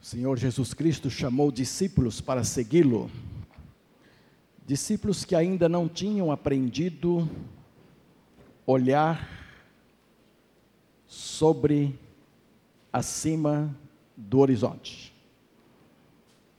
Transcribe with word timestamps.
O 0.00 0.04
Senhor 0.04 0.38
Jesus 0.38 0.72
Cristo 0.72 1.10
chamou 1.10 1.52
discípulos 1.52 2.22
para 2.22 2.42
segui-lo, 2.42 3.10
discípulos 4.66 5.26
que 5.26 5.34
ainda 5.34 5.68
não 5.68 5.86
tinham 5.86 6.32
aprendido 6.32 7.28
olhar 8.66 9.28
sobre 11.06 11.98
acima 12.90 13.76
do 14.16 14.38
horizonte. 14.38 15.14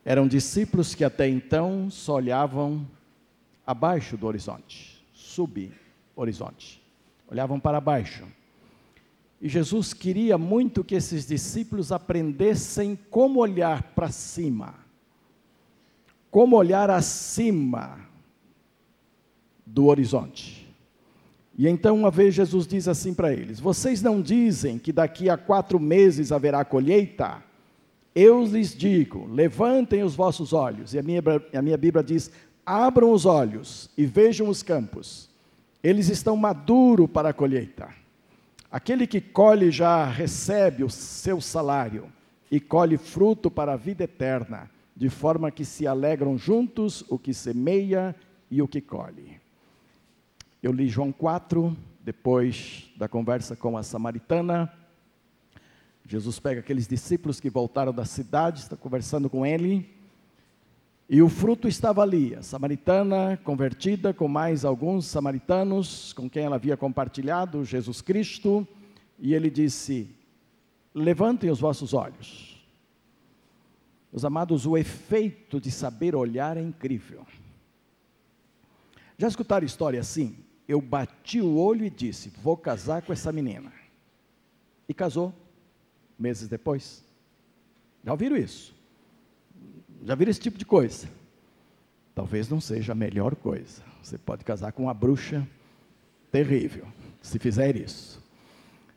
Eram 0.06 0.28
discípulos 0.28 0.94
que 0.94 1.04
até 1.04 1.28
então 1.28 1.90
só 1.90 2.14
olhavam 2.16 2.88
abaixo 3.66 4.16
do 4.18 4.28
horizonte, 4.28 5.04
sub-horizonte. 5.14 6.80
Olhavam 7.28 7.60
para 7.60 7.82
baixo. 7.82 8.24
E 9.42 9.50
Jesus 9.50 9.92
queria 9.92 10.38
muito 10.38 10.84
que 10.84 10.94
esses 10.94 11.26
discípulos 11.26 11.92
aprendessem 11.92 12.98
como 13.10 13.40
olhar 13.40 13.82
para 13.96 14.12
cima, 14.12 14.76
como 16.30 16.56
olhar 16.56 16.92
acima 16.92 18.00
do 19.66 19.88
horizonte. 19.88 20.70
E 21.58 21.68
então, 21.68 21.98
uma 21.98 22.12
vez, 22.12 22.36
Jesus 22.36 22.68
diz 22.68 22.88
assim 22.88 23.16
para 23.16 23.34
eles: 23.34 23.60
Vocês 23.60 24.02
não 24.02 24.22
dizem 24.22 24.78
que 24.78 24.92
daqui 24.92 25.28
a 25.28 25.38
quatro 25.38 25.80
meses 25.80 26.32
haverá 26.32 26.64
colheita? 26.64 27.44
Eu 28.14 28.46
lhes 28.46 28.76
digo: 28.76 29.26
levantem 29.26 30.04
os 30.04 30.14
vossos 30.14 30.54
olhos. 30.54 30.94
E 30.94 31.00
a 31.00 31.04
minha, 31.04 31.22
a 31.54 31.62
minha 31.62 31.78
Bíblia 31.78 32.04
diz: 32.04 32.32
abram 32.66 33.12
os 33.12 33.26
olhos 33.26 33.90
e 33.98 34.06
vejam 34.06 34.48
os 34.48 34.62
campos. 34.62 35.30
Eles 35.84 36.10
estão 36.10 36.38
maduros 36.38 37.10
para 37.10 37.30
a 37.30 37.34
colheita. 37.34 38.01
Aquele 38.72 39.06
que 39.06 39.20
colhe 39.20 39.70
já 39.70 40.06
recebe 40.06 40.82
o 40.82 40.90
seu 40.90 41.42
salário 41.42 42.10
e 42.50 42.58
colhe 42.58 42.98
fruto 42.98 43.52
para 43.52 43.74
a 43.74 43.78
vida 43.78 44.06
eterna, 44.06 44.72
de 44.96 45.10
forma 45.10 45.52
que 45.52 45.66
se 45.66 45.86
alegram 45.86 46.38
juntos 46.38 47.04
o 47.10 47.20
que 47.20 47.34
semeia 47.34 48.16
e 48.50 48.62
o 48.62 48.68
que 48.68 48.80
colhe. 48.80 49.42
Eu 50.64 50.72
li 50.72 50.88
João 50.88 51.12
4, 51.12 51.76
depois 52.02 52.90
da 52.96 53.10
conversa 53.10 53.58
com 53.58 53.78
a 53.78 53.84
samaritana. 53.84 54.72
Jesus 56.08 56.40
pega 56.40 56.62
aqueles 56.62 56.88
discípulos 56.88 57.42
que 57.42 57.50
voltaram 57.50 57.92
da 57.92 58.06
cidade, 58.06 58.60
está 58.60 58.78
conversando 58.78 59.30
com 59.30 59.46
ele. 59.46 60.01
E 61.12 61.22
o 61.22 61.28
fruto 61.28 61.68
estava 61.68 62.02
ali, 62.02 62.34
a 62.34 62.42
samaritana 62.42 63.38
convertida 63.44 64.14
com 64.14 64.28
mais 64.30 64.64
alguns 64.64 65.06
samaritanos 65.06 66.14
com 66.14 66.30
quem 66.30 66.46
ela 66.46 66.56
havia 66.56 66.78
compartilhado 66.78 67.66
Jesus 67.66 68.02
Cristo, 68.02 68.66
e 69.20 69.34
ele 69.34 69.50
disse: 69.50 70.10
Levantem 70.96 71.52
os 71.52 71.60
vossos 71.60 71.94
olhos. 71.94 72.66
Meus 74.12 74.24
amados, 74.24 74.66
o 74.66 74.78
efeito 74.78 75.60
de 75.60 75.70
saber 75.70 76.16
olhar 76.16 76.56
é 76.56 76.62
incrível. 76.62 77.26
Já 79.18 79.28
escutaram 79.28 79.66
história 79.66 80.00
assim? 80.00 80.38
eu 80.72 80.80
bati 80.80 81.42
o 81.42 81.58
olho 81.58 81.86
e 81.86 81.90
disse: 81.90 82.30
Vou 82.42 82.56
casar 82.56 83.02
com 83.02 83.12
essa 83.12 83.32
menina. 83.32 83.72
E 84.88 84.94
casou, 84.94 85.34
meses 86.18 86.48
depois. 86.48 87.04
Já 88.04 88.12
ouviram 88.12 88.38
isso? 88.38 88.74
Já 90.04 90.16
viram 90.16 90.32
esse 90.32 90.40
tipo 90.40 90.58
de 90.58 90.66
coisa? 90.66 91.08
Talvez 92.16 92.50
não 92.50 92.60
seja 92.60 92.92
a 92.92 92.96
melhor 92.96 93.36
coisa. 93.36 93.84
Você 94.02 94.18
pode 94.18 94.44
casar 94.44 94.72
com 94.72 94.84
uma 94.84 94.94
bruxa 94.94 95.48
terrível, 96.32 96.88
se 97.22 97.38
fizer 97.38 97.76
isso. 97.76 98.22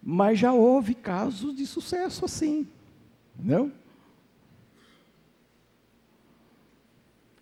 Mas 0.02 0.38
já 0.38 0.52
houve 0.52 0.94
casos 0.94 1.55
de 1.55 1.66
sucesso 1.66 2.24
assim, 2.24 2.66
não? 3.38 3.72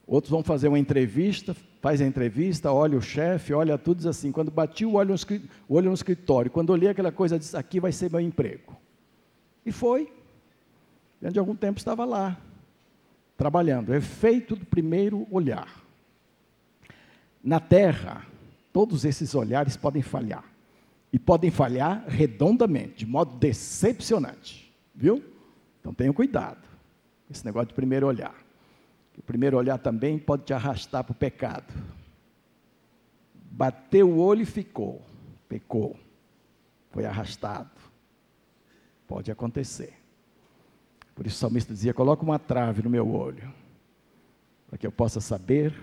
Outros 0.07 0.31
vão 0.31 0.43
fazer 0.43 0.69
uma 0.69 0.79
entrevista, 0.79 1.57
faz 1.81 2.01
a 2.01 2.07
entrevista, 2.07 2.73
olha 2.73 2.99
o 2.99 3.03
chefe, 3.03 3.53
olha 3.53 3.79
tudo, 3.79 3.99
diz 3.99 4.07
assim, 4.07 4.31
quando 4.31 4.51
bati 4.51 4.85
o 4.85 4.95
olho, 4.95 5.15
no, 5.69 5.95
escritório, 5.95 6.51
quando 6.51 6.71
olhei 6.71 6.89
aquela 6.89 7.11
coisa, 7.11 7.39
disse, 7.39 7.57
aqui 7.57 7.81
vai 7.81 7.93
ser 7.93 8.11
meu 8.11 8.21
emprego. 8.21 8.77
E 9.65 9.73
foi. 9.73 10.13
Dentro 11.21 11.35
de 11.35 11.39
algum 11.39 11.55
tempo 11.55 11.79
estava 11.79 12.05
lá, 12.05 12.39
trabalhando. 13.37 13.95
Efeito 13.95 14.57
do 14.57 14.65
primeiro 14.67 15.27
olhar. 15.31 15.83
Na 17.43 17.59
Terra, 17.59 18.27
todos 18.73 19.05
esses 19.05 19.35
olhares 19.35 19.77
podem 19.77 20.03
falhar. 20.03 20.45
E 21.13 21.19
podem 21.19 21.51
falhar 21.51 22.05
redondamente, 22.09 22.99
de 22.99 23.07
modo 23.07 23.37
decepcionante. 23.37 24.73
Viu? 24.95 25.23
Então 25.81 25.93
tenham 25.93 26.15
cuidado. 26.15 26.63
Esse 27.31 27.45
negócio 27.45 27.69
de 27.69 27.75
primeiro 27.75 28.07
olhar. 28.07 28.35
O 29.19 29.23
primeiro 29.23 29.57
olhar 29.57 29.79
também 29.79 30.19
pode 30.19 30.45
te 30.45 30.55
arrastar 30.55 31.05
para 31.05 31.13
o 31.13 31.15
pecado. 31.15 31.73
Bateu 33.51 34.09
o 34.09 34.19
olho 34.19 34.43
e 34.43 34.47
ficou, 34.47 35.03
pecou, 35.49 35.97
foi 36.91 37.05
arrastado. 37.05 37.71
Pode 39.07 39.31
acontecer. 39.31 40.02
Por 41.15 41.27
isso 41.27 41.37
o 41.37 41.39
salmista 41.39 41.73
dizia: 41.73 41.95
coloca 41.95 42.23
uma 42.23 42.39
trave 42.39 42.83
no 42.83 42.91
meu 42.91 43.09
olho, 43.15 43.53
para 44.69 44.79
que 44.79 44.87
eu 44.87 44.93
possa 44.93 45.21
saber 45.21 45.75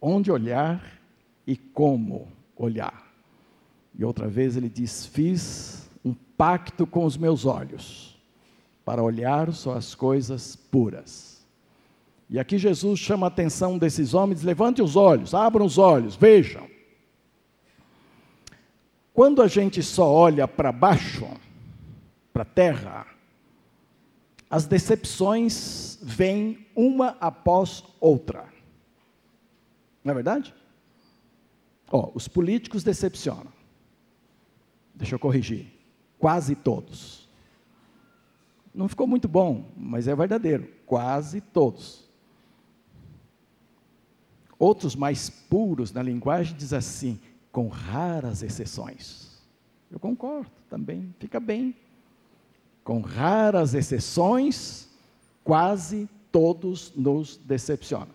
onde 0.00 0.30
olhar 0.30 1.00
e 1.46 1.56
como 1.56 2.28
olhar. 2.56 3.06
E 3.94 4.04
outra 4.04 4.28
vez 4.28 4.56
ele 4.56 4.68
diz: 4.68 5.06
fiz 5.06 5.90
um 6.04 6.14
pacto 6.14 6.86
com 6.86 7.04
os 7.04 7.16
meus 7.16 7.44
olhos, 7.44 8.18
para 8.84 9.02
olhar 9.02 9.52
só 9.52 9.74
as 9.74 9.94
coisas 9.94 10.56
puras. 10.56 11.46
E 12.30 12.38
aqui 12.38 12.58
Jesus 12.58 13.00
chama 13.00 13.26
a 13.26 13.28
atenção 13.28 13.78
desses 13.78 14.14
homens: 14.14 14.42
levante 14.42 14.82
os 14.82 14.96
olhos, 14.96 15.34
abram 15.34 15.64
os 15.64 15.78
olhos, 15.78 16.14
vejam. 16.14 16.68
Quando 19.12 19.42
a 19.42 19.48
gente 19.48 19.82
só 19.82 20.08
olha 20.08 20.46
para 20.46 20.70
baixo, 20.70 21.26
para 22.32 22.42
a 22.42 22.46
terra, 22.46 23.06
as 24.50 24.66
decepções 24.66 25.98
vêm 26.02 26.66
uma 26.74 27.16
após 27.20 27.84
outra. 28.00 28.48
Não 30.02 30.12
é 30.12 30.14
verdade? 30.14 30.54
Os 32.14 32.28
políticos 32.28 32.82
decepcionam. 32.82 33.52
Deixa 34.94 35.14
eu 35.14 35.18
corrigir. 35.18 35.66
Quase 36.18 36.54
todos. 36.54 37.28
Não 38.74 38.88
ficou 38.88 39.06
muito 39.06 39.28
bom, 39.28 39.70
mas 39.76 40.08
é 40.08 40.14
verdadeiro. 40.14 40.72
Quase 40.86 41.40
todos. 41.40 42.08
Outros 44.58 44.96
mais 44.96 45.30
puros 45.30 45.92
na 45.92 46.02
linguagem 46.02 46.56
diz 46.56 46.72
assim, 46.72 47.20
com 47.52 47.68
raras 47.68 48.42
exceções. 48.42 49.40
Eu 49.90 49.98
concordo 49.98 50.50
também, 50.68 51.14
fica 51.18 51.38
bem. 51.38 51.74
Com 52.88 53.02
raras 53.02 53.74
exceções, 53.74 54.88
quase 55.44 56.08
todos 56.32 56.90
nos 56.96 57.36
decepcionam. 57.36 58.14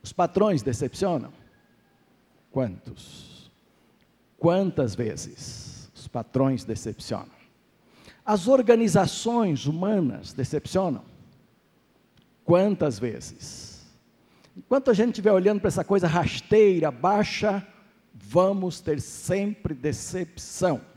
Os 0.00 0.12
patrões 0.12 0.62
decepcionam? 0.62 1.32
Quantos? 2.52 3.50
Quantas 4.38 4.94
vezes 4.94 5.90
os 5.92 6.06
patrões 6.06 6.62
decepcionam? 6.62 7.34
As 8.24 8.46
organizações 8.46 9.66
humanas 9.66 10.32
decepcionam? 10.32 11.02
Quantas 12.44 12.96
vezes? 12.96 13.88
Enquanto 14.56 14.92
a 14.92 14.94
gente 14.94 15.14
estiver 15.14 15.32
olhando 15.32 15.58
para 15.58 15.66
essa 15.66 15.82
coisa 15.82 16.06
rasteira, 16.06 16.92
baixa, 16.92 17.66
vamos 18.14 18.80
ter 18.80 19.00
sempre 19.00 19.74
decepção. 19.74 20.93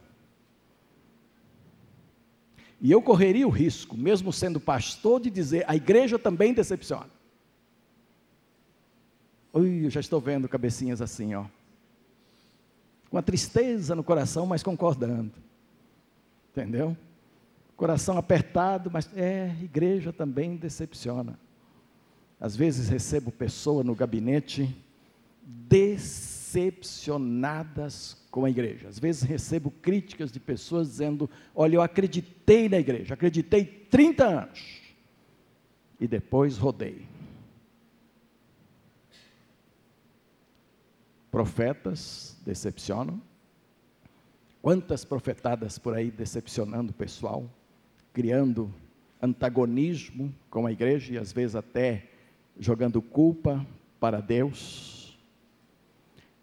E 2.80 2.92
eu 2.92 3.02
correria 3.02 3.48
o 3.48 3.52
risco, 3.52 3.98
mesmo 3.98 4.32
sendo 4.32 4.60
pastor, 4.60 5.20
de 5.20 5.30
dizer: 5.30 5.64
a 5.68 5.76
igreja 5.76 6.20
também 6.20 6.54
decepciona. 6.54 7.10
Ui, 9.54 9.86
eu 9.86 9.90
já 9.90 10.00
estou 10.00 10.22
vendo 10.22 10.48
cabecinhas 10.48 11.02
assim, 11.02 11.34
ó. 11.34 11.46
Com 13.10 13.18
a 13.18 13.22
tristeza 13.22 13.96
no 13.96 14.04
coração, 14.04 14.46
mas 14.46 14.62
concordando. 14.62 15.32
Entendeu? 16.52 16.96
Coração 17.76 18.18
apertado, 18.18 18.92
mas 18.92 19.10
é, 19.16 19.56
igreja 19.62 20.12
também 20.14 20.56
decepciona. 20.56 21.40
Às 22.40 22.56
vezes 22.56 22.90
recebo 22.90 23.32
pessoa 23.32 23.84
no 23.84 23.96
gabinete 23.96 24.76
decepcionadas 26.48 28.26
com 28.32 28.46
a 28.46 28.50
igreja. 28.50 28.88
Às 28.88 28.98
vezes 28.98 29.24
recebo 29.24 29.70
críticas 29.70 30.32
de 30.32 30.40
pessoas 30.40 30.88
dizendo: 30.88 31.30
Olha, 31.54 31.76
eu 31.76 31.82
acreditei 31.82 32.70
na 32.70 32.78
igreja, 32.78 33.14
acreditei 33.14 33.66
30 33.66 34.26
anos 34.26 34.82
e 36.00 36.08
depois 36.08 36.58
rodei. 36.58 37.06
Profetas 41.30 42.38
decepcionam. 42.46 43.22
Quantas 44.62 45.06
profetadas 45.06 45.78
por 45.78 45.94
aí 45.94 46.10
decepcionando 46.10 46.92
o 46.92 46.96
pessoal, 46.96 47.50
criando 48.12 48.74
antagonismo 49.22 50.34
com 50.50 50.66
a 50.66 50.72
igreja 50.72 51.14
e 51.14 51.18
às 51.18 51.32
vezes 51.32 51.56
até 51.56 52.10
jogando 52.60 53.02
culpa 53.02 53.66
para 54.00 54.20
Deus. 54.20 54.97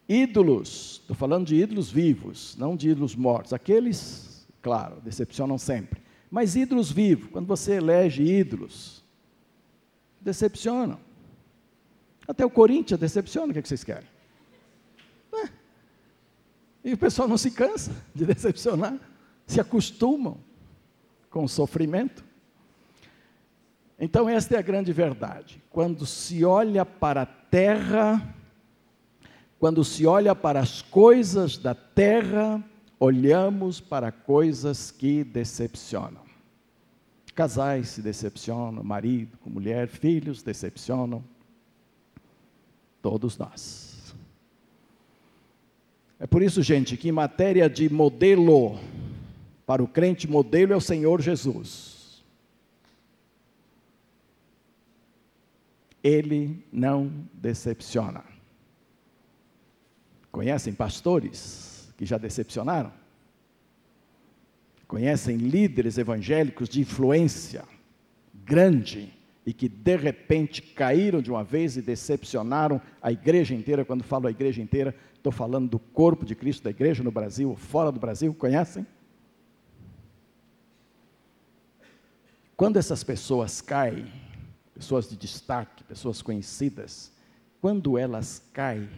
Ídolos, 0.09 1.01
estou 1.01 1.17
falando 1.17 1.47
de 1.47 1.57
ídolos 1.57 1.91
vivos, 1.91 2.57
não 2.59 2.77
de 2.77 2.91
ídolos 2.91 3.17
mortos. 3.17 3.53
Aqueles, 3.53 4.47
claro, 4.61 5.01
decepcionam 5.01 5.57
sempre. 5.57 6.03
Mas 6.31 6.57
ídolos 6.57 6.91
vivos, 6.91 7.31
quando 7.31 7.47
você 7.47 7.75
elege 7.75 8.23
ídolos, 8.23 9.03
decepcionam. 10.21 10.99
Até 12.27 12.45
o 12.45 12.51
Corinthians 12.51 12.99
decepciona, 12.99 13.51
o 13.51 13.53
que, 13.53 13.59
é 13.59 13.63
que 13.63 13.69
vocês 13.69 13.85
querem? 13.85 14.09
É. 15.35 15.49
E 16.85 16.93
o 16.93 16.99
pessoal 16.99 17.29
não 17.29 17.39
se 17.39 17.51
cansa 17.51 17.93
de 18.15 18.27
decepcionar, 18.27 18.99
se 19.47 19.61
acostumam 19.61 20.39
com 21.31 21.45
o 21.45 21.49
sofrimento. 21.49 22.25
Então, 23.99 24.29
esta 24.29 24.57
é 24.57 24.59
a 24.59 24.63
grande 24.63 24.93
verdade. 24.93 25.63
Quando 25.71 26.05
se 26.05 26.45
olha 26.45 26.85
para 26.85 27.23
a 27.23 27.27
terra, 27.27 28.35
quando 29.59 29.85
se 29.85 30.07
olha 30.07 30.35
para 30.35 30.61
as 30.61 30.83
coisas 30.83 31.57
da 31.57 31.75
terra, 31.75 32.63
olhamos 32.99 33.81
para 33.81 34.13
coisas 34.13 34.91
que 34.91 35.25
decepcionam. 35.25 36.23
Casais 37.35 37.89
se 37.89 38.03
decepcionam, 38.03 38.85
marido 38.85 39.37
com 39.39 39.51
mulher, 39.51 39.89
filhos 39.89 40.43
decepcionam. 40.43 41.25
Todos 43.03 43.37
nós. 43.37 44.15
É 46.19 46.27
por 46.27 46.43
isso, 46.43 46.63
gente, 46.63 46.97
que 46.97 47.09
em 47.09 47.13
matéria 47.13 47.69
de 47.69 47.89
modelo, 47.89 48.79
para 49.67 49.83
o 49.83 49.89
crente, 49.89 50.29
modelo 50.29 50.73
é 50.73 50.77
o 50.77 50.81
Senhor 50.81 51.21
Jesus. 51.21 51.95
ele 56.05 56.63
não 56.71 57.11
decepciona. 57.33 58.23
Conhecem 60.35 60.73
pastores 60.73 61.95
que 61.97 62.05
já 62.05 62.19
decepcionaram? 62.19 62.93
Conhecem 64.89 65.37
líderes 65.37 65.97
evangélicos 65.97 66.69
de 66.69 66.81
influência 66.81 67.65
grande 68.45 69.15
e 69.47 69.53
que 69.53 69.69
de 69.69 69.95
repente 69.95 70.61
caíram 70.61 71.23
de 71.23 71.31
uma 71.31 71.45
vez 71.45 71.77
e 71.77 71.83
decepcionaram 71.83 72.83
a 73.01 73.13
igreja 73.13 73.55
inteira? 73.55 73.85
Quando 73.85 74.03
falo 74.03 74.27
a 74.27 74.31
igreja 74.33 74.61
inteira, 74.61 74.93
estou 75.15 75.31
falando 75.31 75.69
do 75.69 75.79
corpo 75.79 76.27
de 76.27 76.35
Cristo 76.35 76.65
da 76.65 76.71
igreja 76.71 77.05
no 77.05 77.13
Brasil 77.13 77.55
fora 77.55 77.93
do 77.93 78.01
Brasil, 78.01 78.35
conhecem? 78.35 78.85
Quando 82.57 82.77
essas 82.77 83.05
pessoas 83.05 83.61
caem, 83.61 84.13
pessoas 84.75 85.09
de 85.09 85.17
destaque, 85.17 85.85
pessoas 85.85 86.21
conhecidas, 86.21 87.13
quando 87.61 87.97
elas 87.97 88.43
caem, 88.53 88.91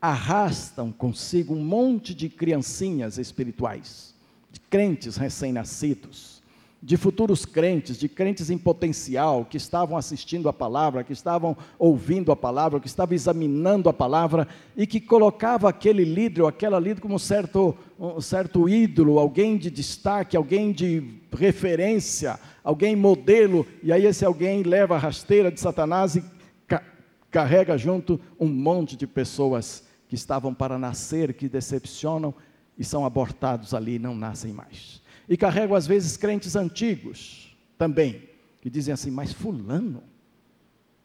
arrastam 0.00 0.90
consigo 0.90 1.54
um 1.54 1.62
monte 1.62 2.14
de 2.14 2.28
criancinhas 2.28 3.18
espirituais, 3.18 4.14
de 4.50 4.58
crentes 4.60 5.16
recém-nascidos, 5.16 6.40
de 6.82 6.96
futuros 6.96 7.44
crentes, 7.44 7.98
de 7.98 8.08
crentes 8.08 8.48
em 8.48 8.56
potencial, 8.56 9.44
que 9.44 9.58
estavam 9.58 9.98
assistindo 9.98 10.48
a 10.48 10.52
palavra, 10.52 11.04
que 11.04 11.12
estavam 11.12 11.54
ouvindo 11.78 12.32
a 12.32 12.36
palavra, 12.36 12.80
que 12.80 12.86
estavam 12.86 13.14
examinando 13.14 13.90
a 13.90 13.92
palavra 13.92 14.48
e 14.74 14.86
que 14.86 14.98
colocava 14.98 15.68
aquele 15.68 16.04
líder 16.04 16.40
ou 16.40 16.48
aquela 16.48 16.80
líder 16.80 17.02
como 17.02 17.18
certo, 17.18 17.76
um 17.98 18.20
certo 18.22 18.66
ídolo, 18.66 19.18
alguém 19.18 19.58
de 19.58 19.70
destaque, 19.70 20.38
alguém 20.38 20.72
de 20.72 21.20
referência, 21.36 22.40
alguém 22.64 22.96
modelo, 22.96 23.66
e 23.82 23.92
aí 23.92 24.06
esse 24.06 24.24
alguém 24.24 24.62
leva 24.62 24.94
a 24.94 24.98
rasteira 24.98 25.52
de 25.52 25.60
Satanás 25.60 26.16
e 26.16 26.24
ca 26.66 26.82
carrega 27.30 27.78
junto 27.78 28.18
um 28.40 28.48
monte 28.48 28.96
de 28.96 29.06
pessoas 29.06 29.84
que 30.10 30.16
estavam 30.16 30.52
para 30.52 30.76
nascer, 30.76 31.32
que 31.34 31.48
decepcionam 31.48 32.34
e 32.76 32.82
são 32.84 33.06
abortados 33.06 33.72
ali 33.72 33.94
e 33.94 33.98
não 34.00 34.12
nascem 34.12 34.52
mais. 34.52 35.00
E 35.28 35.36
carrego 35.36 35.76
às 35.76 35.86
vezes 35.86 36.16
crentes 36.16 36.56
antigos 36.56 37.56
também, 37.78 38.28
que 38.60 38.68
dizem 38.68 38.92
assim: 38.92 39.08
Mas 39.08 39.32
Fulano, 39.32 40.02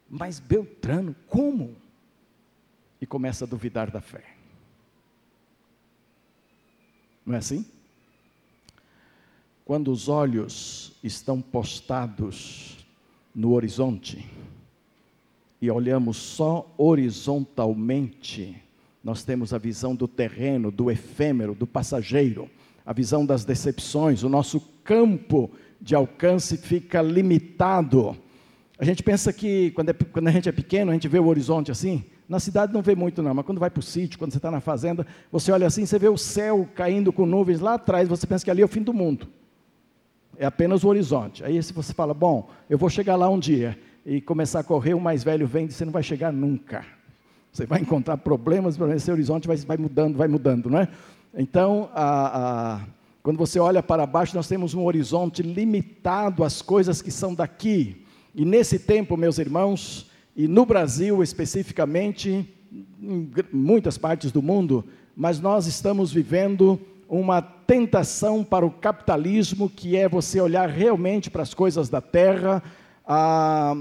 mas 0.09 0.39
Beltrano, 0.39 1.15
como? 1.27 1.75
E 2.99 3.05
começa 3.05 3.45
a 3.45 3.47
duvidar 3.47 3.91
da 3.91 4.01
fé. 4.01 4.23
Não 7.23 7.35
é 7.35 7.37
assim? 7.37 7.63
Quando 9.63 9.91
os 9.91 10.09
olhos 10.09 10.93
estão 11.03 11.39
postados 11.39 12.83
no 13.35 13.53
horizonte 13.53 14.27
e 15.61 15.69
olhamos 15.69 16.17
só 16.17 16.73
horizontalmente, 16.75 18.64
nós 19.05 19.23
temos 19.23 19.53
a 19.53 19.57
visão 19.57 19.95
do 19.95 20.07
terreno, 20.07 20.69
do 20.69 20.91
efêmero, 20.91 21.55
do 21.55 21.65
passageiro 21.65 22.49
a 22.85 22.93
visão 22.93 23.25
das 23.25 23.43
decepções, 23.43 24.21
o 24.21 24.29
nosso 24.29 24.61
campo 24.83 25.49
de 25.81 25.95
alcance 25.95 26.55
fica 26.55 27.01
limitado. 27.01 28.15
A 28.77 28.85
gente 28.85 29.01
pensa 29.01 29.33
que 29.33 29.71
quando, 29.71 29.89
é, 29.89 29.93
quando, 29.93 30.27
a 30.27 30.31
gente 30.31 30.47
é 30.47 30.51
pequeno, 30.51 30.91
a 30.91 30.93
gente 30.93 31.07
vê 31.07 31.17
o 31.17 31.25
horizonte 31.25 31.71
assim. 31.71 32.03
Na 32.29 32.39
cidade 32.39 32.73
não 32.73 32.81
vê 32.81 32.95
muito, 32.95 33.23
não, 33.23 33.33
mas 33.33 33.45
quando 33.45 33.59
vai 33.59 33.69
para 33.69 33.79
o 33.79 33.83
sítio, 33.83 34.19
quando 34.19 34.31
você 34.31 34.37
está 34.37 34.51
na 34.51 34.59
fazenda, 34.59 35.05
você 35.31 35.51
olha 35.51 35.65
assim, 35.65 35.85
você 35.85 35.97
vê 35.97 36.09
o 36.09 36.17
céu 36.17 36.67
caindo 36.75 37.11
com 37.11 37.25
nuvens 37.25 37.59
lá 37.59 37.75
atrás, 37.75 38.07
você 38.07 38.27
pensa 38.27 38.45
que 38.45 38.51
ali 38.51 38.61
é 38.61 38.65
o 38.65 38.67
fim 38.69 38.81
do 38.81 38.93
mundo. 38.93 39.27
É 40.37 40.45
apenas 40.45 40.83
o 40.83 40.87
horizonte. 40.87 41.43
Aí 41.43 41.61
se 41.61 41.73
você 41.73 41.93
fala, 41.93 42.13
bom, 42.13 42.49
eu 42.69 42.77
vou 42.77 42.89
chegar 42.89 43.15
lá 43.15 43.29
um 43.29 43.39
dia 43.39 43.77
e 44.05 44.21
começar 44.21 44.59
a 44.59 44.63
correr, 44.63 44.93
o 44.93 44.99
mais 44.99 45.23
velho 45.23 45.47
vem 45.47 45.65
e 45.65 45.71
você 45.71 45.85
não 45.85 45.91
vai 45.91 46.03
chegar 46.03 46.31
nunca. 46.31 46.85
Você 47.55 47.65
vai 47.65 47.79
encontrar 47.79 48.17
problemas, 48.17 48.77
esse 48.97 49.09
horizonte 49.09 49.47
vai, 49.47 49.55
vai 49.55 49.77
mudando, 49.77 50.17
vai 50.17 50.27
mudando, 50.27 50.69
não 50.69 50.77
é? 50.77 50.89
Então, 51.33 51.89
a, 51.93 52.73
a, 52.73 52.81
quando 53.23 53.37
você 53.37 53.57
olha 53.59 53.81
para 53.81 54.05
baixo, 54.05 54.35
nós 54.35 54.49
temos 54.49 54.73
um 54.73 54.83
horizonte 54.83 55.41
limitado 55.41 56.43
às 56.43 56.61
coisas 56.61 57.01
que 57.01 57.09
são 57.09 57.33
daqui. 57.33 58.03
E 58.35 58.43
nesse 58.43 58.77
tempo, 58.77 59.15
meus 59.15 59.37
irmãos, 59.37 60.11
e 60.35 60.49
no 60.49 60.65
Brasil 60.65 61.23
especificamente, 61.23 62.45
em 63.01 63.31
muitas 63.53 63.97
partes 63.97 64.33
do 64.33 64.41
mundo, 64.41 64.83
mas 65.15 65.39
nós 65.39 65.65
estamos 65.65 66.11
vivendo 66.11 66.77
uma 67.07 67.41
tentação 67.41 68.43
para 68.43 68.65
o 68.65 68.71
capitalismo, 68.71 69.69
que 69.69 69.95
é 69.95 70.09
você 70.09 70.41
olhar 70.41 70.67
realmente 70.67 71.31
para 71.31 71.43
as 71.43 71.53
coisas 71.53 71.87
da 71.87 72.01
terra. 72.01 72.61
Ah, 73.07 73.77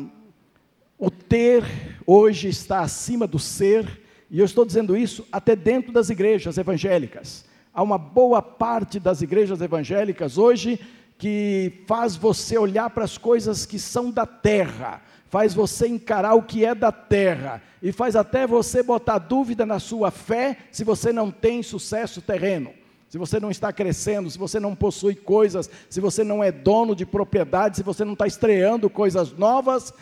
o 1.04 1.10
ter 1.10 1.64
hoje 2.06 2.48
está 2.48 2.80
acima 2.80 3.26
do 3.26 3.38
ser, 3.38 4.00
e 4.30 4.38
eu 4.38 4.44
estou 4.44 4.64
dizendo 4.64 4.96
isso 4.96 5.26
até 5.30 5.54
dentro 5.54 5.92
das 5.92 6.08
igrejas 6.08 6.56
evangélicas. 6.56 7.44
Há 7.74 7.82
uma 7.82 7.98
boa 7.98 8.40
parte 8.40 8.98
das 8.98 9.20
igrejas 9.20 9.60
evangélicas 9.60 10.38
hoje 10.38 10.80
que 11.18 11.84
faz 11.86 12.16
você 12.16 12.56
olhar 12.56 12.88
para 12.88 13.04
as 13.04 13.18
coisas 13.18 13.66
que 13.66 13.78
são 13.78 14.10
da 14.10 14.24
terra, 14.24 15.02
faz 15.28 15.52
você 15.52 15.86
encarar 15.86 16.34
o 16.34 16.42
que 16.42 16.64
é 16.64 16.74
da 16.74 16.90
terra 16.90 17.62
e 17.82 17.92
faz 17.92 18.16
até 18.16 18.46
você 18.46 18.82
botar 18.82 19.18
dúvida 19.18 19.66
na 19.66 19.78
sua 19.78 20.10
fé 20.10 20.56
se 20.72 20.84
você 20.84 21.12
não 21.12 21.30
tem 21.30 21.62
sucesso 21.62 22.22
terreno. 22.22 22.72
Se 23.10 23.18
você 23.18 23.38
não 23.38 23.50
está 23.50 23.72
crescendo, 23.72 24.28
se 24.28 24.36
você 24.36 24.58
não 24.58 24.74
possui 24.74 25.14
coisas, 25.14 25.70
se 25.88 26.00
você 26.00 26.24
não 26.24 26.42
é 26.42 26.50
dono 26.50 26.96
de 26.96 27.06
propriedade, 27.06 27.76
se 27.76 27.82
você 27.82 28.04
não 28.04 28.14
está 28.14 28.26
estreando 28.26 28.90
coisas 28.90 29.32
novas, 29.32 29.92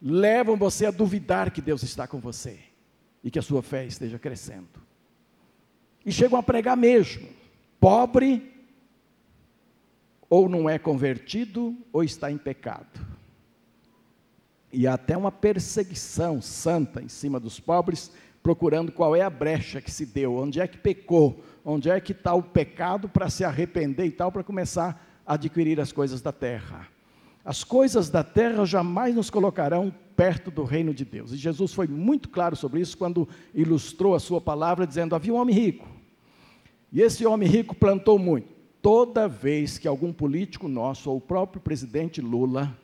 levam 0.00 0.56
você 0.56 0.86
a 0.86 0.90
duvidar 0.90 1.50
que 1.50 1.60
Deus 1.60 1.82
está 1.82 2.06
com 2.06 2.18
você 2.18 2.58
e 3.22 3.30
que 3.30 3.38
a 3.38 3.42
sua 3.42 3.62
fé 3.62 3.84
esteja 3.86 4.18
crescendo. 4.18 4.68
E 6.04 6.10
chegam 6.10 6.38
a 6.38 6.42
pregar 6.42 6.76
mesmo: 6.76 7.28
pobre, 7.78 8.50
ou 10.28 10.48
não 10.48 10.68
é 10.68 10.78
convertido, 10.78 11.76
ou 11.92 12.02
está 12.02 12.30
em 12.30 12.38
pecado. 12.38 13.06
E 14.72 14.86
há 14.86 14.94
até 14.94 15.16
uma 15.16 15.32
perseguição 15.32 16.40
santa 16.40 17.02
em 17.02 17.08
cima 17.08 17.40
dos 17.40 17.58
pobres, 17.58 18.12
procurando 18.42 18.92
qual 18.92 19.14
é 19.14 19.20
a 19.20 19.28
brecha 19.28 19.80
que 19.80 19.90
se 19.90 20.06
deu, 20.06 20.36
onde 20.36 20.60
é 20.60 20.66
que 20.66 20.78
pecou, 20.78 21.44
onde 21.64 21.90
é 21.90 22.00
que 22.00 22.12
está 22.12 22.32
o 22.32 22.42
pecado 22.42 23.08
para 23.08 23.28
se 23.28 23.44
arrepender 23.44 24.06
e 24.06 24.10
tal, 24.10 24.30
para 24.30 24.44
começar 24.44 25.04
a 25.26 25.34
adquirir 25.34 25.80
as 25.80 25.92
coisas 25.92 26.22
da 26.22 26.32
terra. 26.32 26.88
As 27.50 27.64
coisas 27.64 28.08
da 28.08 28.22
terra 28.22 28.64
jamais 28.64 29.12
nos 29.12 29.28
colocarão 29.28 29.92
perto 30.14 30.52
do 30.52 30.62
reino 30.62 30.94
de 30.94 31.04
Deus. 31.04 31.32
E 31.32 31.36
Jesus 31.36 31.74
foi 31.74 31.88
muito 31.88 32.28
claro 32.28 32.54
sobre 32.54 32.80
isso 32.80 32.96
quando 32.96 33.28
ilustrou 33.52 34.14
a 34.14 34.20
sua 34.20 34.40
palavra, 34.40 34.86
dizendo: 34.86 35.16
havia 35.16 35.34
um 35.34 35.36
homem 35.36 35.52
rico. 35.52 35.88
E 36.92 37.02
esse 37.02 37.26
homem 37.26 37.48
rico 37.48 37.74
plantou 37.74 38.20
muito. 38.20 38.52
Toda 38.80 39.26
vez 39.26 39.78
que 39.78 39.88
algum 39.88 40.12
político 40.12 40.68
nosso, 40.68 41.10
ou 41.10 41.16
o 41.16 41.20
próprio 41.20 41.60
presidente 41.60 42.20
Lula, 42.20 42.78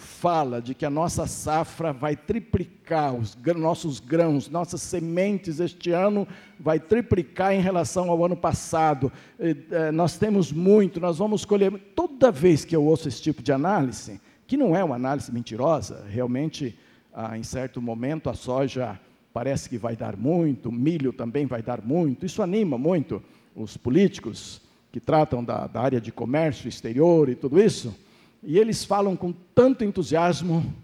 fala 0.00 0.60
de 0.60 0.74
que 0.74 0.84
a 0.84 0.90
nossa 0.90 1.26
safra 1.26 1.92
vai 1.92 2.16
triplicar, 2.16 3.14
os 3.14 3.36
nossos 3.56 4.00
grãos, 4.00 4.48
nossas 4.48 4.80
sementes 4.80 5.60
este 5.60 5.92
ano 5.92 6.26
vai 6.58 6.80
triplicar 6.80 7.52
em 7.52 7.60
relação 7.60 8.10
ao 8.10 8.24
ano 8.24 8.36
passado. 8.36 9.12
Eh, 9.38 9.92
nós 9.92 10.16
temos 10.16 10.50
muito, 10.50 10.98
nós 10.98 11.18
vamos 11.18 11.44
colher. 11.44 11.72
Toda 11.94 12.32
vez 12.32 12.64
que 12.64 12.74
eu 12.74 12.84
ouço 12.84 13.08
esse 13.08 13.20
tipo 13.20 13.42
de 13.42 13.52
análise, 13.52 14.20
que 14.46 14.56
não 14.56 14.74
é 14.74 14.82
uma 14.82 14.96
análise 14.96 15.32
mentirosa, 15.32 16.04
realmente, 16.08 16.76
ah, 17.12 17.36
em 17.36 17.42
certo 17.42 17.80
momento, 17.80 18.30
a 18.30 18.34
soja 18.34 18.98
parece 19.32 19.68
que 19.68 19.78
vai 19.78 19.94
dar 19.94 20.16
muito, 20.16 20.70
o 20.70 20.72
milho 20.72 21.12
também 21.12 21.46
vai 21.46 21.62
dar 21.62 21.82
muito, 21.82 22.26
isso 22.26 22.42
anima 22.42 22.76
muito 22.76 23.22
os 23.54 23.76
políticos 23.76 24.60
que 24.90 24.98
tratam 24.98 25.44
da, 25.44 25.66
da 25.66 25.80
área 25.80 26.00
de 26.00 26.10
comércio 26.10 26.68
exterior 26.68 27.28
e 27.28 27.34
tudo 27.34 27.60
isso, 27.60 27.94
e 28.42 28.58
eles 28.58 28.84
falam 28.84 29.16
com 29.16 29.32
tanto 29.54 29.84
entusiasmo, 29.84 30.74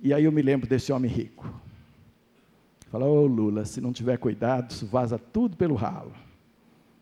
e 0.00 0.12
aí 0.12 0.24
eu 0.24 0.32
me 0.32 0.42
lembro 0.42 0.68
desse 0.68 0.92
homem 0.92 1.10
rico. 1.10 1.48
Fala, 2.90 3.06
ô 3.06 3.22
oh, 3.22 3.26
Lula, 3.26 3.64
se 3.64 3.80
não 3.80 3.92
tiver 3.92 4.18
cuidado, 4.18 4.70
isso 4.70 4.86
vaza 4.86 5.18
tudo 5.18 5.56
pelo 5.56 5.74
ralo. 5.74 6.12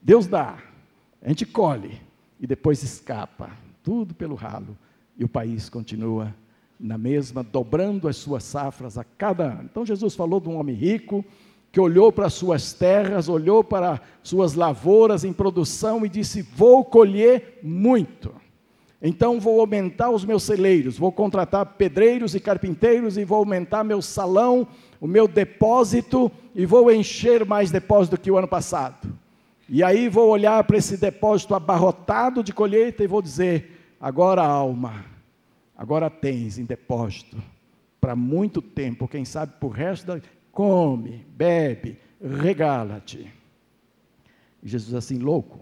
Deus 0.00 0.26
dá, 0.26 0.58
a 1.20 1.28
gente 1.28 1.44
colhe, 1.44 2.00
e 2.40 2.46
depois 2.46 2.82
escapa, 2.82 3.50
tudo 3.82 4.14
pelo 4.14 4.34
ralo 4.34 4.76
e 5.16 5.24
o 5.24 5.28
país 5.28 5.68
continua 5.68 6.34
na 6.78 6.98
mesma, 6.98 7.44
dobrando 7.44 8.08
as 8.08 8.16
suas 8.16 8.42
safras 8.42 8.98
a 8.98 9.04
cada 9.04 9.44
ano. 9.44 9.68
Então 9.70 9.86
Jesus 9.86 10.14
falou 10.14 10.40
de 10.40 10.48
um 10.48 10.56
homem 10.56 10.74
rico 10.74 11.24
que 11.70 11.80
olhou 11.80 12.12
para 12.12 12.28
suas 12.28 12.72
terras, 12.72 13.28
olhou 13.28 13.62
para 13.62 14.00
suas 14.22 14.54
lavouras 14.54 15.24
em 15.24 15.32
produção 15.32 16.04
e 16.04 16.08
disse: 16.08 16.42
Vou 16.42 16.84
colher 16.84 17.60
muito. 17.62 18.34
Então 19.02 19.40
vou 19.40 19.60
aumentar 19.60 20.10
os 20.10 20.24
meus 20.24 20.44
celeiros, 20.44 20.96
vou 20.96 21.10
contratar 21.10 21.66
pedreiros 21.74 22.36
e 22.36 22.40
carpinteiros 22.40 23.18
e 23.18 23.24
vou 23.24 23.38
aumentar 23.38 23.82
meu 23.82 24.00
salão, 24.00 24.66
o 25.00 25.08
meu 25.08 25.26
depósito 25.26 26.30
e 26.54 26.64
vou 26.64 26.90
encher 26.92 27.44
mais 27.44 27.72
depósito 27.72 28.16
que 28.16 28.30
o 28.30 28.38
ano 28.38 28.46
passado. 28.46 29.12
E 29.68 29.82
aí 29.82 30.08
vou 30.08 30.28
olhar 30.30 30.62
para 30.64 30.76
esse 30.76 30.96
depósito 30.96 31.54
abarrotado 31.54 32.44
de 32.44 32.52
colheita 32.52 33.02
e 33.02 33.08
vou 33.08 33.20
dizer: 33.20 33.94
agora 34.00 34.42
alma, 34.42 35.04
agora 35.76 36.08
tens 36.08 36.56
em 36.56 36.64
depósito 36.64 37.36
para 38.02 38.16
muito 38.16 38.60
tempo, 38.60 39.06
quem 39.06 39.24
sabe 39.24 39.52
por 39.60 39.68
resto 39.68 40.06
da. 40.06 40.20
Come, 40.50 41.24
bebe, 41.36 41.96
regala-te. 42.20 43.32
Jesus 44.62 44.94
assim, 44.94 45.18
louco. 45.18 45.60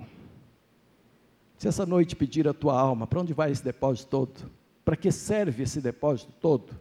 Se 1.60 1.68
essa 1.68 1.84
noite 1.84 2.16
pedir 2.16 2.48
a 2.48 2.54
tua 2.54 2.72
alma, 2.80 3.06
para 3.06 3.20
onde 3.20 3.34
vai 3.34 3.52
esse 3.52 3.62
depósito 3.62 4.08
todo? 4.08 4.50
Para 4.82 4.96
que 4.96 5.12
serve 5.12 5.64
esse 5.64 5.78
depósito 5.78 6.32
todo? 6.40 6.74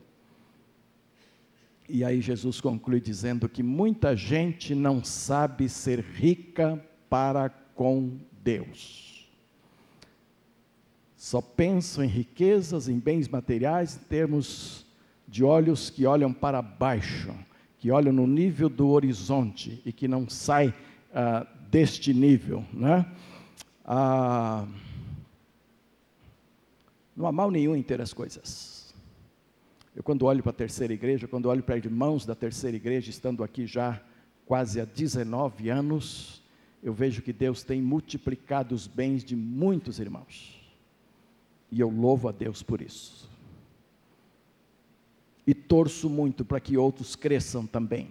E 1.89 2.01
aí 2.01 2.21
Jesus 2.21 2.61
conclui 2.61 3.01
dizendo 3.01 3.49
que 3.49 3.61
muita 3.61 4.15
gente 4.15 4.73
não 4.73 5.03
sabe 5.03 5.67
ser 5.67 5.99
rica 5.99 6.81
para 7.09 7.49
com 7.49 8.19
Deus. 8.41 9.29
Só 11.17 11.41
penso 11.41 12.01
em 12.01 12.07
riquezas, 12.07 12.87
em 12.87 12.99
bens 12.99 13.27
materiais, 13.27 13.97
em 13.97 14.07
termos 14.07 14.85
de 15.27 15.43
olhos 15.43 15.89
que 15.89 16.05
olham 16.05 16.31
para 16.31 16.61
baixo, 16.61 17.35
que 17.79 17.91
olham 17.91 18.13
no 18.13 18.25
nível 18.25 18.69
do 18.69 18.87
horizonte 18.87 19.81
e 19.85 19.91
que 19.91 20.07
não 20.07 20.29
sai 20.29 20.73
ah, 21.13 21.45
deste 21.69 22.13
nível. 22.13 22.63
Né? 22.71 23.05
Ah, 23.91 24.67
não 27.17 27.25
há 27.25 27.31
mal 27.31 27.49
nenhum 27.49 27.75
em 27.75 27.81
ter 27.81 27.99
as 27.99 28.13
coisas. 28.13 28.93
Eu, 29.95 30.03
quando 30.03 30.27
olho 30.27 30.43
para 30.43 30.51
a 30.51 30.53
terceira 30.53 30.93
igreja, 30.93 31.27
quando 31.27 31.47
olho 31.47 31.63
para 31.63 31.75
irmãos 31.75 32.23
da 32.23 32.35
terceira 32.35 32.77
igreja, 32.77 33.09
estando 33.09 33.43
aqui 33.43 33.65
já 33.65 33.99
quase 34.45 34.79
há 34.79 34.85
19 34.85 35.69
anos, 35.69 36.43
eu 36.83 36.93
vejo 36.93 37.23
que 37.23 37.33
Deus 37.33 37.63
tem 37.63 37.81
multiplicado 37.81 38.75
os 38.75 38.85
bens 38.85 39.23
de 39.23 39.35
muitos 39.35 39.99
irmãos. 39.99 40.61
E 41.71 41.79
eu 41.79 41.89
louvo 41.89 42.29
a 42.29 42.31
Deus 42.31 42.61
por 42.61 42.81
isso. 42.81 43.27
E 45.47 45.53
torço 45.55 46.07
muito 46.07 46.45
para 46.45 46.59
que 46.59 46.77
outros 46.77 47.15
cresçam 47.15 47.65
também. 47.65 48.07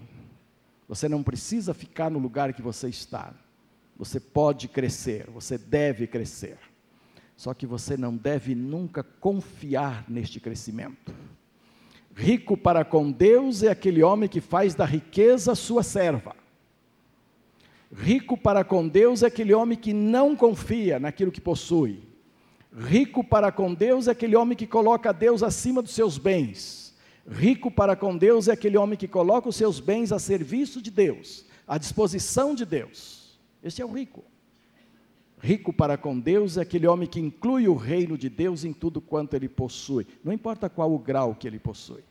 Você 0.88 1.08
não 1.08 1.22
precisa 1.22 1.72
ficar 1.72 2.10
no 2.10 2.18
lugar 2.18 2.52
que 2.52 2.62
você 2.62 2.88
está. 2.88 3.32
Você 3.98 4.20
pode 4.20 4.68
crescer, 4.68 5.28
você 5.28 5.58
deve 5.58 6.06
crescer. 6.06 6.56
Só 7.36 7.52
que 7.52 7.66
você 7.66 7.96
não 7.96 8.16
deve 8.16 8.54
nunca 8.54 9.02
confiar 9.02 10.04
neste 10.08 10.40
crescimento. 10.40 11.14
Rico 12.14 12.56
para 12.56 12.84
com 12.84 13.10
Deus 13.10 13.62
é 13.62 13.70
aquele 13.70 14.02
homem 14.02 14.28
que 14.28 14.40
faz 14.40 14.74
da 14.74 14.84
riqueza 14.84 15.54
sua 15.54 15.82
serva. 15.82 16.34
Rico 17.92 18.36
para 18.36 18.64
com 18.64 18.86
Deus 18.86 19.22
é 19.22 19.26
aquele 19.26 19.54
homem 19.54 19.76
que 19.76 19.92
não 19.92 20.36
confia 20.36 20.98
naquilo 20.98 21.32
que 21.32 21.40
possui, 21.40 22.08
Rico 22.76 23.24
para 23.24 23.50
com 23.50 23.72
Deus 23.72 24.08
é 24.08 24.12
aquele 24.12 24.36
homem 24.36 24.56
que 24.56 24.66
coloca 24.66 25.12
Deus 25.12 25.42
acima 25.42 25.82
dos 25.82 25.92
seus 25.92 26.18
bens. 26.18 26.94
Rico 27.28 27.70
para 27.70 27.96
com 27.96 28.16
Deus 28.16 28.48
é 28.48 28.52
aquele 28.52 28.76
homem 28.76 28.96
que 28.96 29.08
coloca 29.08 29.48
os 29.48 29.56
seus 29.56 29.80
bens 29.80 30.12
a 30.12 30.18
serviço 30.18 30.80
de 30.80 30.90
Deus, 30.90 31.44
à 31.66 31.76
disposição 31.76 32.54
de 32.54 32.64
Deus. 32.64 33.17
Esse 33.68 33.82
é 33.82 33.84
o 33.84 33.92
rico. 33.92 34.24
Rico 35.40 35.72
para 35.72 35.96
com 35.96 36.18
Deus 36.18 36.56
é 36.56 36.62
aquele 36.62 36.86
homem 36.86 37.08
que 37.08 37.20
inclui 37.20 37.68
o 37.68 37.74
reino 37.74 38.18
de 38.18 38.28
Deus 38.28 38.64
em 38.64 38.72
tudo 38.72 39.00
quanto 39.00 39.34
ele 39.34 39.48
possui, 39.48 40.06
não 40.24 40.32
importa 40.32 40.68
qual 40.68 40.92
o 40.92 40.98
grau 40.98 41.34
que 41.34 41.46
ele 41.46 41.58
possui. 41.58 42.02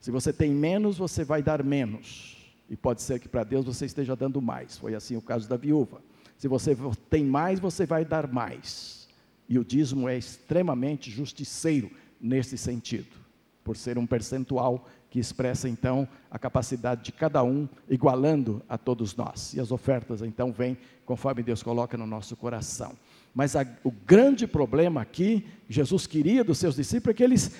Se 0.00 0.10
você 0.10 0.32
tem 0.32 0.50
menos, 0.50 0.98
você 0.98 1.24
vai 1.24 1.42
dar 1.42 1.64
menos. 1.64 2.36
E 2.68 2.76
pode 2.76 3.00
ser 3.00 3.18
que 3.18 3.28
para 3.28 3.44
Deus 3.44 3.64
você 3.64 3.86
esteja 3.86 4.14
dando 4.14 4.42
mais. 4.42 4.76
Foi 4.76 4.94
assim 4.94 5.16
o 5.16 5.22
caso 5.22 5.48
da 5.48 5.56
viúva. 5.56 6.02
Se 6.36 6.48
você 6.48 6.76
tem 7.08 7.24
mais, 7.24 7.58
você 7.58 7.86
vai 7.86 8.04
dar 8.04 8.30
mais. 8.30 9.08
E 9.48 9.58
o 9.58 9.64
dízimo 9.64 10.08
é 10.08 10.18
extremamente 10.18 11.10
justiceiro 11.10 11.90
nesse 12.20 12.58
sentido, 12.58 13.16
por 13.64 13.76
ser 13.76 13.96
um 13.96 14.06
percentual 14.06 14.86
que 15.10 15.18
expressa 15.18 15.68
então 15.68 16.08
a 16.30 16.38
capacidade 16.38 17.04
de 17.04 17.12
cada 17.12 17.42
um, 17.42 17.68
igualando 17.88 18.62
a 18.68 18.76
todos 18.76 19.16
nós. 19.16 19.54
E 19.54 19.60
as 19.60 19.70
ofertas 19.70 20.22
então 20.22 20.52
vêm 20.52 20.76
conforme 21.04 21.42
Deus 21.42 21.62
coloca 21.62 21.96
no 21.96 22.06
nosso 22.06 22.36
coração. 22.36 22.92
Mas 23.34 23.54
a, 23.54 23.66
o 23.84 23.90
grande 23.90 24.46
problema 24.46 25.00
aqui, 25.00 25.46
Jesus 25.68 26.06
queria 26.06 26.42
dos 26.42 26.58
seus 26.58 26.76
discípulos, 26.76 27.14
é 27.14 27.16
que 27.16 27.24
eles 27.24 27.54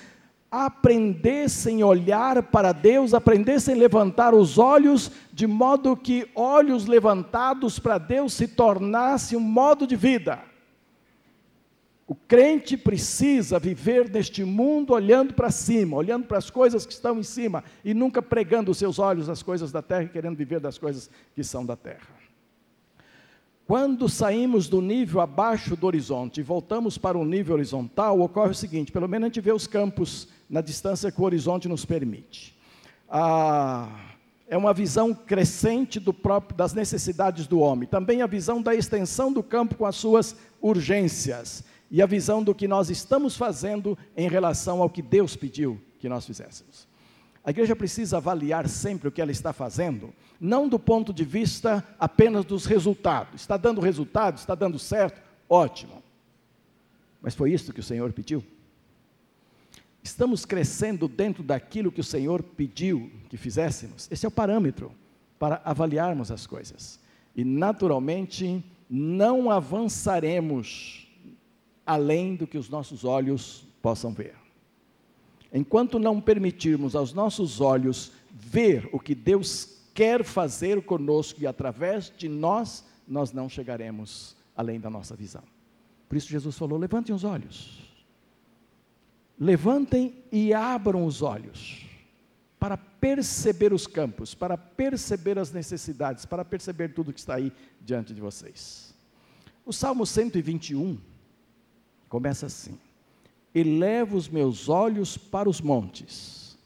aprendessem 0.49 1.81
a 1.81 1.85
olhar 1.85 2.41
para 2.43 2.71
Deus, 2.71 3.13
aprendessem 3.13 3.75
a 3.75 3.77
levantar 3.77 4.33
os 4.33 4.57
olhos, 4.57 5.11
de 5.33 5.45
modo 5.45 5.95
que 5.95 6.29
olhos 6.33 6.85
levantados 6.85 7.79
para 7.79 7.97
Deus 7.97 8.33
se 8.33 8.47
tornasse 8.47 9.35
um 9.35 9.41
modo 9.41 9.85
de 9.85 9.95
vida. 9.95 10.41
O 12.07 12.15
crente 12.15 12.77
precisa 12.77 13.59
viver 13.59 14.09
neste 14.09 14.45
mundo 14.45 14.93
olhando 14.93 15.33
para 15.33 15.51
cima, 15.51 15.97
olhando 15.97 16.25
para 16.25 16.37
as 16.37 16.49
coisas 16.49 16.85
que 16.85 16.93
estão 16.93 17.19
em 17.19 17.23
cima 17.23 17.65
e 17.83 17.93
nunca 17.93 18.21
pregando 18.21 18.71
os 18.71 18.77
seus 18.77 18.97
olhos 18.97 19.27
às 19.27 19.43
coisas 19.43 19.73
da 19.73 19.81
terra 19.81 20.03
e 20.03 20.09
querendo 20.09 20.37
viver 20.37 20.61
das 20.61 20.77
coisas 20.77 21.09
que 21.35 21.43
são 21.43 21.65
da 21.65 21.75
terra. 21.75 22.15
Quando 23.65 24.07
saímos 24.07 24.69
do 24.69 24.81
nível 24.81 25.19
abaixo 25.19 25.75
do 25.75 25.85
horizonte 25.85 26.39
e 26.39 26.43
voltamos 26.43 26.97
para 26.97 27.17
o 27.17 27.25
nível 27.25 27.55
horizontal, 27.55 28.21
ocorre 28.21 28.51
o 28.51 28.55
seguinte: 28.55 28.89
pelo 28.89 29.09
menos 29.09 29.25
a 29.25 29.27
gente 29.27 29.41
vê 29.41 29.51
os 29.51 29.67
campos 29.67 30.29
na 30.49 30.61
distância 30.61 31.11
que 31.11 31.19
o 31.19 31.25
horizonte 31.25 31.67
nos 31.67 31.83
permite. 31.83 32.57
Ah, 33.09 33.89
é 34.47 34.55
uma 34.55 34.73
visão 34.73 35.13
crescente 35.13 35.99
próprio, 35.99 36.55
das 36.55 36.73
necessidades 36.73 37.47
do 37.47 37.59
homem, 37.59 37.85
também 37.85 38.21
a 38.21 38.27
visão 38.27 38.61
da 38.61 38.73
extensão 38.73 39.33
do 39.33 39.43
campo 39.43 39.75
com 39.75 39.85
as 39.85 39.97
suas 39.97 40.37
urgências 40.61 41.65
e 41.89 42.01
a 42.01 42.05
visão 42.05 42.43
do 42.43 42.53
que 42.53 42.67
nós 42.67 42.89
estamos 42.89 43.35
fazendo 43.35 43.97
em 44.15 44.27
relação 44.29 44.81
ao 44.81 44.89
que 44.89 45.01
Deus 45.01 45.35
pediu 45.35 45.79
que 45.99 46.09
nós 46.09 46.25
fizéssemos. 46.25 46.87
A 47.43 47.49
igreja 47.49 47.75
precisa 47.75 48.17
avaliar 48.17 48.67
sempre 48.67 49.07
o 49.07 49.11
que 49.11 49.21
ela 49.21 49.31
está 49.31 49.53
fazendo, 49.53 50.13
não 50.39 50.67
do 50.67 50.77
ponto 50.77 51.13
de 51.13 51.23
vista 51.23 51.81
apenas 51.97 52.43
dos 52.43 52.65
resultados. 52.65 53.41
Está 53.41 53.55
dando 53.55 53.79
resultado, 53.79 54.37
está 54.37 54.53
dando 54.53 54.77
certo, 54.77 55.21
ótimo. 55.47 56.03
Mas 57.21 57.35
foi 57.35 57.53
isso 57.53 57.71
que 57.71 57.79
o 57.79 57.83
Senhor 57.83 58.11
pediu? 58.11 58.43
Estamos 60.03 60.45
crescendo 60.45 61.07
dentro 61.07 61.41
daquilo 61.41 61.91
que 61.91 62.01
o 62.01 62.03
Senhor 62.03 62.43
pediu 62.43 63.09
que 63.29 63.37
fizéssemos? 63.37 64.09
Esse 64.11 64.25
é 64.25 64.29
o 64.29 64.31
parâmetro 64.31 64.91
para 65.39 65.61
avaliarmos 65.63 66.31
as 66.31 66.45
coisas. 66.45 66.99
E, 67.35 67.45
naturalmente, 67.45 68.63
não 68.89 69.49
avançaremos 69.49 71.06
além 71.87 72.35
do 72.35 72.45
que 72.45 72.57
os 72.57 72.69
nossos 72.69 73.05
olhos 73.05 73.65
possam 73.81 74.13
ver. 74.13 74.35
Enquanto 75.53 75.97
não 75.97 76.19
permitirmos 76.19 76.95
aos 76.95 77.13
nossos 77.13 77.61
olhos 77.61 78.11
ver 78.29 78.89
o 78.91 78.99
que 78.99 79.15
Deus 79.15 79.77
quer 79.93 80.23
fazer 80.23 80.83
conosco 80.83 81.41
e 81.41 81.47
através 81.47 82.11
de 82.15 82.27
nós, 82.27 82.85
nós 83.07 83.31
não 83.31 83.47
chegaremos 83.47 84.35
além 84.55 84.79
da 84.79 84.89
nossa 84.89 85.15
visão. 85.15 85.43
Por 86.09 86.17
isso 86.17 86.27
Jesus 86.27 86.57
falou: 86.57 86.77
levantem 86.77 87.15
os 87.15 87.23
olhos. 87.23 87.87
Levantem 89.39 90.15
e 90.31 90.53
abram 90.53 91.05
os 91.05 91.21
olhos 91.21 91.85
para 92.59 92.75
perceber 92.75 93.71
os 93.71 93.85
campos, 93.85 94.33
para 94.33 94.57
perceber 94.57 95.37
as 95.37 95.51
necessidades, 95.51 96.25
para 96.25 96.43
perceber 96.43 96.89
tudo 96.89 97.13
que 97.13 97.19
está 97.19 97.35
aí 97.35 97.53
diante 97.79 98.13
de 98.13 98.19
vocês. 98.19 98.95
O 99.65 99.71
Salmo 99.71 100.05
121 100.05 100.97
Começa 102.09 102.45
assim: 102.45 102.77
elevo 103.53 104.17
os 104.17 104.27
meus 104.27 104.69
olhos 104.69 105.17
para 105.17 105.49
os 105.49 105.61
montes. 105.61 106.57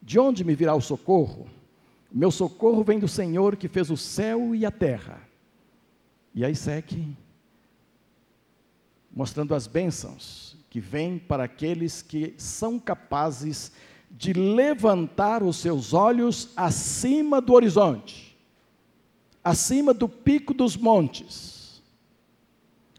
De 0.00 0.18
onde 0.18 0.44
me 0.44 0.54
virá 0.54 0.74
o 0.74 0.80
socorro? 0.80 1.46
Meu 2.10 2.30
socorro 2.30 2.82
vem 2.82 2.98
do 2.98 3.08
Senhor 3.08 3.56
que 3.56 3.68
fez 3.68 3.90
o 3.90 3.96
céu 3.96 4.54
e 4.54 4.66
a 4.66 4.70
terra. 4.70 5.20
E 6.34 6.44
aí 6.44 6.54
segue 6.54 7.16
mostrando 9.14 9.54
as 9.54 9.66
bênçãos 9.66 10.56
que 10.70 10.80
vêm 10.80 11.18
para 11.18 11.44
aqueles 11.44 12.00
que 12.00 12.34
são 12.38 12.78
capazes 12.78 13.72
de 14.10 14.32
levantar 14.32 15.42
os 15.42 15.56
seus 15.56 15.92
olhos 15.92 16.50
acima 16.56 17.40
do 17.40 17.52
horizonte, 17.52 18.38
acima 19.44 19.92
do 19.92 20.08
pico 20.08 20.52
dos 20.54 20.76
montes. 20.76 21.82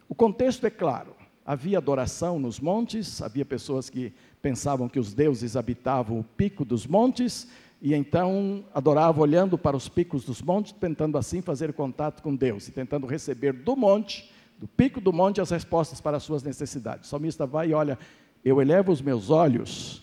O 0.08 0.16
contexto 0.16 0.66
é 0.66 0.70
claro: 0.70 1.13
havia 1.46 1.78
adoração 1.78 2.40
nos 2.40 2.60
montes, 2.60 3.22
havia 3.22 3.46
pessoas 3.46 3.90
que 3.90 4.14
pensavam 4.42 4.90
que 4.90 5.00
os 5.00 5.14
deuses 5.14 5.56
habitavam 5.56 6.20
o 6.20 6.24
pico 6.24 6.64
dos 6.64 6.88
montes, 6.88 7.48
e 7.82 7.94
então 7.94 8.64
adoravam 8.74 9.24
olhando 9.24 9.58
para 9.58 9.76
os 9.76 9.90
picos 9.90 10.24
dos 10.24 10.42
montes, 10.42 10.72
tentando 10.72 11.18
assim 11.18 11.42
fazer 11.42 11.74
contato 11.74 12.24
com 12.24 12.36
Deus, 12.36 12.68
e 12.68 12.72
tentando 12.72 13.06
receber 13.06 13.54
do 13.54 13.76
monte 13.76 14.32
do 14.64 14.68
pico 14.68 15.02
do 15.02 15.12
monte 15.12 15.42
as 15.42 15.50
respostas 15.50 16.00
para 16.00 16.16
as 16.16 16.24
suas 16.24 16.42
necessidades. 16.42 17.08
O 17.08 17.10
salmista 17.10 17.46
vai 17.46 17.70
e 17.70 17.74
olha, 17.74 18.00
eu 18.46 18.62
elevo 18.62 18.94
os 18.94 19.02
meus 19.02 19.30
olhos 19.30 20.02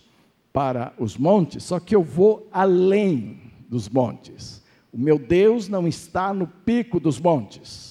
para 0.52 0.92
os 0.98 1.16
montes, 1.16 1.64
só 1.64 1.80
que 1.80 1.96
eu 1.96 2.02
vou 2.02 2.46
além 2.52 3.40
dos 3.70 3.88
montes. 3.88 4.62
O 4.92 4.98
meu 4.98 5.18
Deus 5.18 5.66
não 5.66 5.88
está 5.88 6.34
no 6.34 6.46
pico 6.46 7.00
dos 7.00 7.18
montes. 7.18 7.89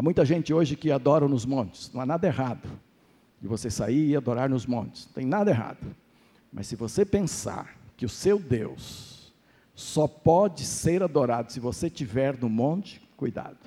Há 0.00 0.02
muita 0.02 0.24
gente 0.24 0.50
hoje 0.50 0.76
que 0.76 0.90
adora 0.90 1.28
nos 1.28 1.44
montes, 1.44 1.92
não 1.92 2.00
há 2.00 2.06
nada 2.06 2.26
errado 2.26 2.66
de 3.38 3.46
você 3.46 3.70
sair 3.70 4.08
e 4.08 4.16
adorar 4.16 4.48
nos 4.48 4.64
montes, 4.64 5.04
não 5.04 5.12
tem 5.12 5.26
nada 5.26 5.50
errado. 5.50 5.94
Mas 6.50 6.68
se 6.68 6.74
você 6.74 7.04
pensar 7.04 7.76
que 7.98 8.06
o 8.06 8.08
seu 8.08 8.38
Deus 8.38 9.30
só 9.74 10.08
pode 10.08 10.64
ser 10.64 11.02
adorado 11.02 11.52
se 11.52 11.60
você 11.60 11.88
estiver 11.88 12.34
no 12.40 12.48
monte, 12.48 13.06
cuidado 13.14 13.58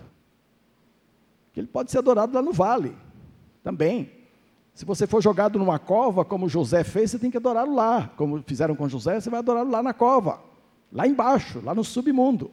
que 1.54 1.60
ele 1.60 1.68
pode 1.68 1.92
ser 1.92 2.00
adorado 2.00 2.34
lá 2.34 2.42
no 2.42 2.52
vale, 2.52 2.98
também. 3.62 4.10
Se 4.74 4.86
você 4.86 5.06
for 5.06 5.22
jogado 5.22 5.60
numa 5.60 5.78
cova, 5.78 6.26
como 6.26 6.50
José 6.50 6.84
fez, 6.84 7.12
você 7.12 7.20
tem 7.20 7.30
que 7.30 7.38
adorá-lo 7.38 7.76
lá. 7.76 8.12
Como 8.18 8.42
fizeram 8.42 8.76
com 8.76 8.90
José, 8.90 9.20
você 9.20 9.30
vai 9.30 9.38
adorá-lo 9.38 9.70
lá 9.70 9.84
na 9.84 9.94
cova, 9.94 10.42
lá 10.92 11.06
embaixo, 11.06 11.62
lá 11.64 11.76
no 11.76 11.84
submundo, 11.84 12.50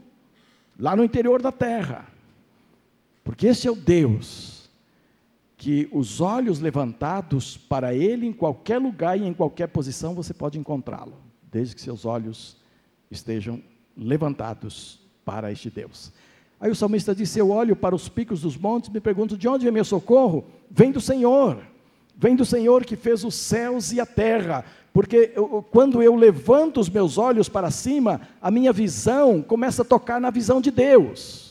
lá 0.78 0.94
no 0.94 1.02
interior 1.02 1.40
da 1.40 1.50
terra. 1.50 2.09
Porque 3.22 3.46
esse 3.46 3.66
é 3.66 3.70
o 3.70 3.76
Deus 3.76 4.60
que 5.56 5.86
os 5.92 6.22
olhos 6.22 6.58
levantados 6.58 7.56
para 7.56 7.94
Ele 7.94 8.26
em 8.26 8.32
qualquer 8.32 8.78
lugar 8.78 9.20
e 9.20 9.26
em 9.26 9.34
qualquer 9.34 9.66
posição 9.66 10.14
você 10.14 10.32
pode 10.32 10.58
encontrá-lo, 10.58 11.12
desde 11.52 11.74
que 11.74 11.82
seus 11.82 12.06
olhos 12.06 12.56
estejam 13.10 13.62
levantados 13.94 14.98
para 15.22 15.52
este 15.52 15.68
Deus. 15.68 16.12
Aí 16.58 16.70
o 16.70 16.74
salmista 16.74 17.14
disse: 17.14 17.38
Eu 17.38 17.50
olho 17.50 17.76
para 17.76 17.94
os 17.94 18.08
picos 18.08 18.40
dos 18.40 18.56
montes, 18.56 18.88
me 18.88 19.00
pergunto 19.00 19.36
de 19.36 19.46
onde 19.46 19.64
vem 19.64 19.72
meu 19.72 19.84
socorro? 19.84 20.46
Vem 20.70 20.90
do 20.90 21.00
Senhor, 21.00 21.58
vem 22.16 22.34
do 22.34 22.44
Senhor 22.46 22.84
que 22.84 22.96
fez 22.96 23.22
os 23.22 23.34
céus 23.34 23.92
e 23.92 24.00
a 24.00 24.06
terra. 24.06 24.64
Porque 24.94 25.32
eu, 25.34 25.62
quando 25.70 26.02
eu 26.02 26.16
levanto 26.16 26.80
os 26.80 26.88
meus 26.88 27.18
olhos 27.18 27.50
para 27.50 27.70
cima, 27.70 28.22
a 28.40 28.50
minha 28.50 28.72
visão 28.72 29.42
começa 29.42 29.82
a 29.82 29.84
tocar 29.84 30.20
na 30.20 30.30
visão 30.30 30.60
de 30.60 30.70
Deus. 30.70 31.49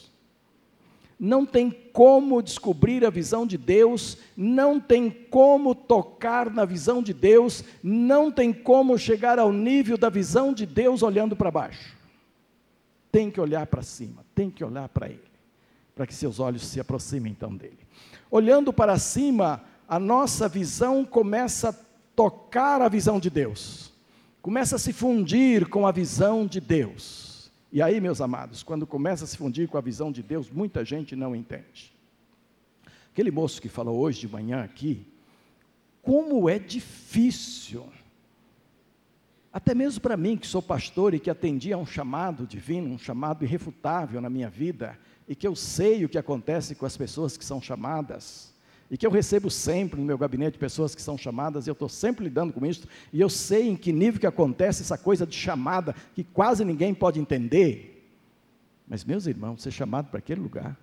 Não 1.19 1.45
tem 1.45 1.69
como 1.69 2.41
descobrir 2.41 3.03
a 3.03 3.09
visão 3.09 3.45
de 3.45 3.57
Deus, 3.57 4.17
não 4.37 4.79
tem 4.79 5.09
como 5.09 5.75
tocar 5.75 6.49
na 6.49 6.63
visão 6.63 7.03
de 7.03 7.13
Deus, 7.13 7.63
não 7.83 8.31
tem 8.31 8.53
como 8.53 8.97
chegar 8.97 9.37
ao 9.37 9.51
nível 9.51 9.97
da 9.97 10.09
visão 10.09 10.53
de 10.53 10.65
Deus 10.65 11.03
olhando 11.03 11.35
para 11.35 11.51
baixo 11.51 11.99
tem 13.11 13.29
que 13.29 13.39
olhar 13.39 13.65
para 13.67 13.81
cima, 13.81 14.23
tem 14.35 14.49
que 14.49 14.63
olhar 14.63 14.87
para 14.89 15.07
Ele, 15.07 15.23
para 15.95 16.05
que 16.05 16.13
seus 16.13 16.39
olhos 16.39 16.65
se 16.65 16.79
aproximem 16.79 17.31
então 17.31 17.55
dele. 17.55 17.79
Olhando 18.29 18.71
para 18.71 18.97
cima, 18.97 19.63
a 19.87 19.99
nossa 19.99 20.47
visão 20.47 21.03
começa 21.03 21.69
a 21.69 21.75
tocar 22.15 22.81
a 22.81 22.89
visão 22.89 23.19
de 23.19 23.29
Deus, 23.29 23.91
começa 24.41 24.75
a 24.75 24.79
se 24.79 24.93
fundir 24.93 25.67
com 25.67 25.87
a 25.87 25.91
visão 25.91 26.45
de 26.45 26.59
Deus. 26.59 27.28
E 27.71 27.81
aí, 27.81 28.01
meus 28.01 28.19
amados, 28.21 28.63
quando 28.63 28.87
começa 28.87 29.23
a 29.23 29.27
se 29.27 29.37
fundir 29.37 29.67
com 29.67 29.77
a 29.77 29.81
visão 29.81 30.11
de 30.11 30.23
Deus, 30.23 30.49
muita 30.49 30.83
gente 30.83 31.15
não 31.15 31.35
entende. 31.35 31.93
Aquele 33.11 33.31
moço 33.31 33.61
que 33.61 33.69
falou 33.69 33.99
hoje 33.99 34.19
de 34.21 34.27
manhã 34.27 34.63
aqui, 34.63 35.05
como 36.01 36.49
é 36.49 36.57
difícil 36.57 37.85
até 39.51 39.73
mesmo 39.73 39.99
para 40.01 40.15
mim, 40.15 40.37
que 40.37 40.45
sou 40.45 40.61
pastor 40.61 41.13
e 41.13 41.19
que 41.19 41.29
atendi 41.29 41.73
a 41.73 41.77
um 41.77 41.85
chamado 41.85 42.45
divino, 42.45 42.93
um 42.93 42.99
chamado 42.99 43.43
irrefutável 43.43 44.21
na 44.21 44.29
minha 44.29 44.49
vida, 44.49 44.97
e 45.27 45.35
que 45.35 45.47
eu 45.47 45.55
sei 45.55 46.05
o 46.05 46.09
que 46.09 46.19
acontece 46.19 46.75
com 46.75 46.85
as 46.85 46.95
pessoas 46.95 47.35
que 47.35 47.43
são 47.43 47.59
chamadas, 47.59 48.53
e 48.89 48.97
que 48.97 49.05
eu 49.05 49.11
recebo 49.11 49.49
sempre 49.49 49.99
no 49.99 50.05
meu 50.05 50.17
gabinete 50.17 50.57
pessoas 50.57 50.95
que 50.95 51.01
são 51.01 51.17
chamadas, 51.17 51.67
e 51.67 51.69
eu 51.69 51.73
estou 51.73 51.89
sempre 51.89 52.23
lidando 52.23 52.53
com 52.53 52.65
isso, 52.65 52.87
e 53.13 53.21
eu 53.21 53.29
sei 53.29 53.69
em 53.69 53.75
que 53.75 53.93
nível 53.93 54.19
que 54.19 54.27
acontece 54.27 54.81
essa 54.81 54.97
coisa 54.97 55.25
de 55.27 55.35
chamada, 55.35 55.95
que 56.15 56.23
quase 56.23 56.65
ninguém 56.65 56.93
pode 56.93 57.19
entender. 57.19 58.11
Mas, 58.87 59.03
meus 59.03 59.27
irmãos, 59.27 59.61
ser 59.61 59.71
chamado 59.71 60.09
para 60.09 60.17
aquele 60.17 60.41
lugar, 60.41 60.75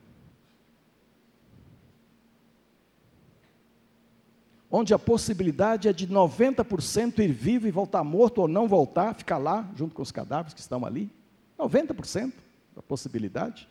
onde 4.71 4.95
a 4.95 4.99
possibilidade 4.99 5.89
é 5.89 5.93
de 5.93 6.07
90% 6.07 7.19
ir 7.19 7.33
vivo 7.33 7.67
e 7.67 7.71
voltar 7.71 8.05
morto 8.05 8.43
ou 8.43 8.49
não 8.49 8.69
voltar, 8.69 9.15
ficar 9.15 9.39
lá 9.39 9.69
junto 9.75 9.95
com 9.95 10.03
os 10.03 10.13
cadáveres 10.13 10.55
que 10.55 10.61
estão 10.61 10.85
ali. 10.85 11.11
90% 11.59 12.33
da 12.75 12.83
possibilidade. 12.83 13.69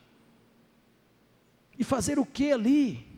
E 1.78 1.84
fazer 1.84 2.18
o 2.18 2.26
que 2.26 2.50
ali? 2.50 3.15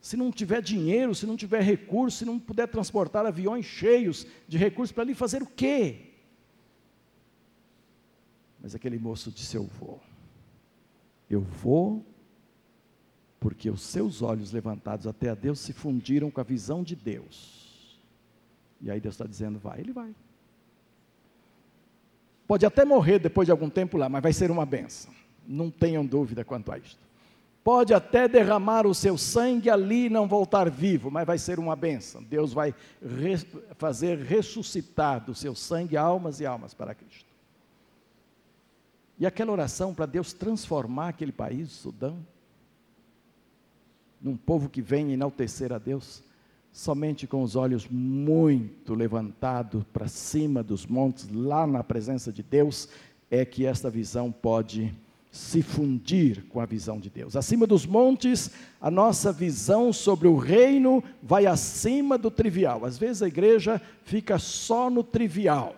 Se 0.00 0.16
não 0.16 0.30
tiver 0.30 0.62
dinheiro, 0.62 1.14
se 1.14 1.26
não 1.26 1.36
tiver 1.36 1.62
recurso, 1.62 2.18
se 2.18 2.24
não 2.24 2.38
puder 2.38 2.68
transportar 2.68 3.26
aviões 3.26 3.66
cheios 3.66 4.26
de 4.46 4.56
recursos 4.56 4.92
para 4.92 5.02
ali, 5.02 5.14
fazer 5.14 5.42
o 5.42 5.46
quê? 5.46 6.12
Mas 8.60 8.74
aquele 8.74 8.98
moço 8.98 9.30
disse: 9.30 9.56
Eu 9.56 9.64
vou. 9.64 10.00
Eu 11.28 11.40
vou 11.40 12.04
porque 13.40 13.70
os 13.70 13.82
seus 13.82 14.22
olhos 14.22 14.52
levantados 14.52 15.06
até 15.06 15.30
a 15.30 15.34
Deus 15.34 15.60
se 15.60 15.72
fundiram 15.72 16.30
com 16.30 16.40
a 16.40 16.44
visão 16.44 16.82
de 16.82 16.96
Deus. 16.96 18.00
E 18.80 18.90
aí 18.90 19.00
Deus 19.00 19.14
está 19.14 19.26
dizendo: 19.26 19.58
vai, 19.58 19.80
ele 19.80 19.92
vai. 19.92 20.14
Pode 22.46 22.64
até 22.64 22.84
morrer 22.84 23.18
depois 23.18 23.46
de 23.46 23.52
algum 23.52 23.68
tempo 23.68 23.96
lá, 23.96 24.08
mas 24.08 24.22
vai 24.22 24.32
ser 24.32 24.50
uma 24.50 24.64
benção. 24.64 25.12
Não 25.46 25.70
tenham 25.70 26.04
dúvida 26.04 26.44
quanto 26.44 26.72
a 26.72 26.78
isto. 26.78 27.07
Pode 27.68 27.92
até 27.92 28.26
derramar 28.26 28.86
o 28.86 28.94
seu 28.94 29.18
sangue 29.18 29.68
ali 29.68 30.06
e 30.06 30.08
não 30.08 30.26
voltar 30.26 30.70
vivo, 30.70 31.10
mas 31.10 31.26
vai 31.26 31.36
ser 31.36 31.58
uma 31.58 31.76
benção. 31.76 32.22
Deus 32.22 32.50
vai 32.54 32.74
re 33.02 33.36
fazer 33.76 34.16
ressuscitar 34.16 35.22
do 35.22 35.34
seu 35.34 35.54
sangue 35.54 35.94
almas 35.94 36.40
e 36.40 36.46
almas 36.46 36.72
para 36.72 36.94
Cristo. 36.94 37.28
E 39.18 39.26
aquela 39.26 39.52
oração 39.52 39.92
para 39.92 40.06
Deus 40.06 40.32
transformar 40.32 41.08
aquele 41.08 41.30
país, 41.30 41.70
o 41.70 41.74
Sudão, 41.74 42.26
num 44.18 44.34
povo 44.34 44.70
que 44.70 44.80
vem 44.80 45.12
enaltecer 45.12 45.70
a 45.70 45.76
Deus, 45.76 46.22
somente 46.72 47.26
com 47.26 47.42
os 47.42 47.54
olhos 47.54 47.86
muito 47.86 48.94
levantados 48.94 49.84
para 49.92 50.08
cima 50.08 50.62
dos 50.62 50.86
montes, 50.86 51.28
lá 51.30 51.66
na 51.66 51.84
presença 51.84 52.32
de 52.32 52.42
Deus, 52.42 52.88
é 53.30 53.44
que 53.44 53.66
esta 53.66 53.90
visão 53.90 54.32
pode 54.32 54.90
se 55.30 55.62
fundir 55.62 56.44
com 56.48 56.60
a 56.60 56.66
visão 56.66 56.98
de 56.98 57.10
Deus. 57.10 57.36
Acima 57.36 57.66
dos 57.66 57.84
montes, 57.84 58.50
a 58.80 58.90
nossa 58.90 59.32
visão 59.32 59.92
sobre 59.92 60.26
o 60.26 60.36
reino 60.36 61.02
vai 61.22 61.46
acima 61.46 62.16
do 62.16 62.30
trivial. 62.30 62.84
Às 62.84 62.96
vezes 62.96 63.22
a 63.22 63.28
igreja 63.28 63.80
fica 64.04 64.38
só 64.38 64.88
no 64.88 65.02
trivial. 65.02 65.76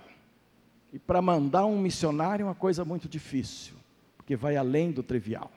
E 0.93 0.99
para 0.99 1.21
mandar 1.21 1.67
um 1.67 1.79
missionário 1.79 2.43
é 2.45 2.47
uma 2.47 2.55
coisa 2.55 2.85
muito 2.85 3.09
difícil, 3.09 3.75
porque 4.17 4.37
vai 4.37 4.57
além 4.57 4.91
do 4.91 5.03
trivial. 5.03 5.51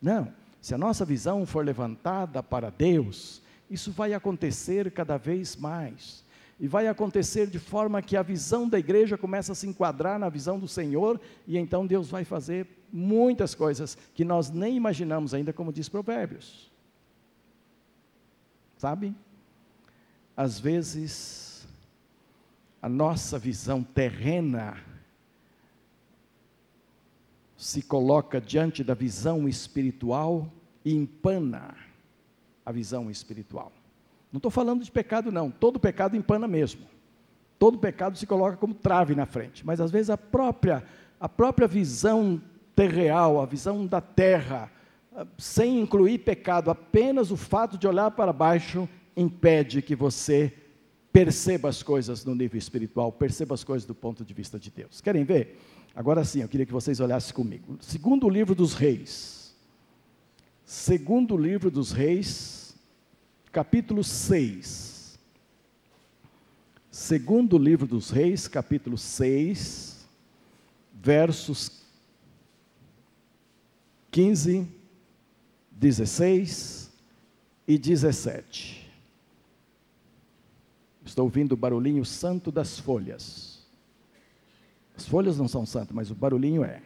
Não. 0.00 0.32
Se 0.60 0.74
a 0.74 0.78
nossa 0.78 1.04
visão 1.04 1.44
for 1.44 1.64
levantada 1.64 2.42
para 2.42 2.70
Deus, 2.70 3.42
isso 3.68 3.90
vai 3.90 4.14
acontecer 4.14 4.90
cada 4.92 5.16
vez 5.16 5.56
mais. 5.56 6.24
E 6.62 6.68
vai 6.68 6.86
acontecer 6.86 7.48
de 7.48 7.58
forma 7.58 8.00
que 8.00 8.16
a 8.16 8.22
visão 8.22 8.68
da 8.68 8.78
igreja 8.78 9.18
começa 9.18 9.50
a 9.50 9.54
se 9.54 9.66
enquadrar 9.66 10.16
na 10.16 10.28
visão 10.28 10.60
do 10.60 10.68
Senhor, 10.68 11.20
e 11.44 11.58
então 11.58 11.84
Deus 11.84 12.08
vai 12.08 12.24
fazer 12.24 12.68
muitas 12.92 13.52
coisas 13.52 13.98
que 14.14 14.24
nós 14.24 14.48
nem 14.48 14.76
imaginamos 14.76 15.34
ainda, 15.34 15.52
como 15.52 15.72
diz 15.72 15.88
Provérbios. 15.88 16.70
Sabe? 18.76 19.12
Às 20.36 20.60
vezes, 20.60 21.66
a 22.80 22.88
nossa 22.88 23.40
visão 23.40 23.82
terrena 23.82 24.80
se 27.56 27.82
coloca 27.82 28.40
diante 28.40 28.84
da 28.84 28.94
visão 28.94 29.48
espiritual 29.48 30.48
e 30.84 30.94
empana 30.94 31.74
a 32.64 32.70
visão 32.70 33.10
espiritual. 33.10 33.72
Não 34.32 34.38
estou 34.38 34.50
falando 34.50 34.82
de 34.82 34.90
pecado, 34.90 35.30
não. 35.30 35.50
Todo 35.50 35.78
pecado 35.78 36.16
empana 36.16 36.48
mesmo. 36.48 36.80
Todo 37.58 37.78
pecado 37.78 38.16
se 38.16 38.26
coloca 38.26 38.56
como 38.56 38.74
trave 38.74 39.14
na 39.14 39.26
frente. 39.26 39.64
Mas 39.64 39.80
às 39.80 39.90
vezes 39.90 40.10
a 40.10 40.16
própria, 40.16 40.82
a 41.20 41.28
própria 41.28 41.68
visão 41.68 42.40
terreal, 42.74 43.40
a 43.40 43.46
visão 43.46 43.86
da 43.86 44.00
terra, 44.00 44.70
sem 45.38 45.80
incluir 45.80 46.18
pecado, 46.18 46.70
apenas 46.70 47.30
o 47.30 47.36
fato 47.36 47.76
de 47.76 47.86
olhar 47.86 48.10
para 48.12 48.32
baixo 48.32 48.88
impede 49.16 49.82
que 49.82 49.94
você 49.94 50.52
perceba 51.12 51.68
as 51.68 51.82
coisas 51.82 52.24
no 52.24 52.34
nível 52.34 52.58
espiritual, 52.58 53.12
perceba 53.12 53.54
as 53.54 53.62
coisas 53.62 53.86
do 53.86 53.94
ponto 53.94 54.24
de 54.24 54.32
vista 54.32 54.58
de 54.58 54.70
Deus. 54.70 55.02
Querem 55.02 55.24
ver? 55.24 55.60
Agora 55.94 56.24
sim, 56.24 56.40
eu 56.40 56.48
queria 56.48 56.64
que 56.64 56.72
vocês 56.72 57.00
olhassem 57.00 57.34
comigo. 57.34 57.76
Segundo 57.80 58.28
livro 58.30 58.54
dos 58.54 58.72
Reis. 58.72 59.54
Segundo 60.64 61.36
livro 61.36 61.70
dos 61.70 61.92
Reis, 61.92 62.61
capítulo 63.52 64.02
6. 64.02 65.18
Segundo 66.90 67.58
livro 67.58 67.86
dos 67.86 68.10
Reis, 68.10 68.48
capítulo 68.48 68.96
6, 68.96 70.08
versos 70.94 71.82
15, 74.10 74.66
16 75.70 76.90
e 77.68 77.78
17. 77.78 78.90
Estou 81.04 81.24
ouvindo 81.24 81.52
o 81.52 81.56
barulhinho 81.56 82.04
santo 82.04 82.50
das 82.50 82.78
folhas. 82.78 83.66
As 84.96 85.06
folhas 85.06 85.36
não 85.36 85.48
são 85.48 85.66
santas, 85.66 85.94
mas 85.94 86.10
o 86.10 86.14
barulhinho 86.14 86.64
é. 86.64 86.82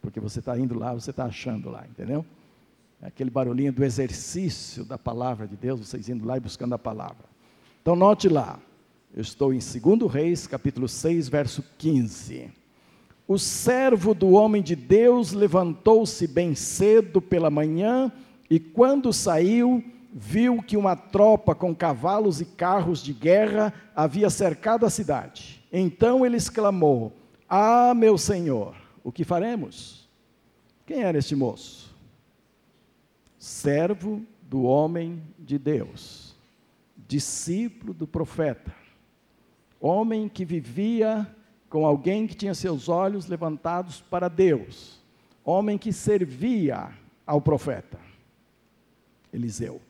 Porque 0.00 0.20
você 0.20 0.38
está 0.38 0.58
indo 0.58 0.78
lá, 0.78 0.94
você 0.94 1.10
está 1.10 1.24
achando 1.24 1.68
lá, 1.68 1.86
entendeu? 1.86 2.24
É 3.02 3.06
aquele 3.06 3.30
barulhinho 3.30 3.72
do 3.72 3.82
exercício 3.82 4.84
da 4.84 4.98
palavra 4.98 5.46
de 5.46 5.56
Deus, 5.56 5.80
vocês 5.80 6.08
indo 6.08 6.26
lá 6.26 6.36
e 6.36 6.40
buscando 6.40 6.74
a 6.74 6.78
palavra. 6.78 7.24
Então 7.80 7.96
note 7.96 8.28
lá, 8.28 8.58
eu 9.14 9.22
estou 9.22 9.54
em 9.54 9.58
2 9.58 10.12
Reis, 10.12 10.46
capítulo 10.46 10.86
6, 10.86 11.28
verso 11.28 11.64
15. 11.78 12.50
O 13.26 13.38
servo 13.38 14.12
do 14.12 14.30
homem 14.32 14.62
de 14.62 14.76
Deus 14.76 15.32
levantou-se 15.32 16.26
bem 16.26 16.54
cedo 16.54 17.22
pela 17.22 17.48
manhã 17.48 18.12
e 18.50 18.60
quando 18.60 19.12
saiu, 19.12 19.82
viu 20.12 20.62
que 20.62 20.76
uma 20.76 20.94
tropa 20.94 21.54
com 21.54 21.74
cavalos 21.74 22.40
e 22.40 22.44
carros 22.44 23.02
de 23.02 23.12
guerra 23.12 23.72
havia 23.94 24.28
cercado 24.28 24.84
a 24.84 24.90
cidade. 24.90 25.64
Então 25.72 26.26
ele 26.26 26.36
exclamou: 26.36 27.12
Ah, 27.48 27.94
meu 27.94 28.18
senhor, 28.18 28.74
o 29.02 29.10
que 29.10 29.24
faremos? 29.24 30.08
Quem 30.84 31.02
era 31.02 31.16
este 31.16 31.34
moço? 31.34 31.89
Servo 33.40 34.22
do 34.42 34.64
homem 34.64 35.22
de 35.38 35.58
Deus, 35.58 36.36
discípulo 37.08 37.94
do 37.94 38.06
profeta, 38.06 38.74
homem 39.80 40.28
que 40.28 40.44
vivia 40.44 41.26
com 41.70 41.86
alguém 41.86 42.26
que 42.26 42.36
tinha 42.36 42.52
seus 42.52 42.86
olhos 42.86 43.28
levantados 43.28 44.02
para 44.02 44.28
Deus, 44.28 45.00
homem 45.42 45.78
que 45.78 45.90
servia 45.90 46.92
ao 47.26 47.40
profeta, 47.40 47.98
Eliseu. 49.32 49.80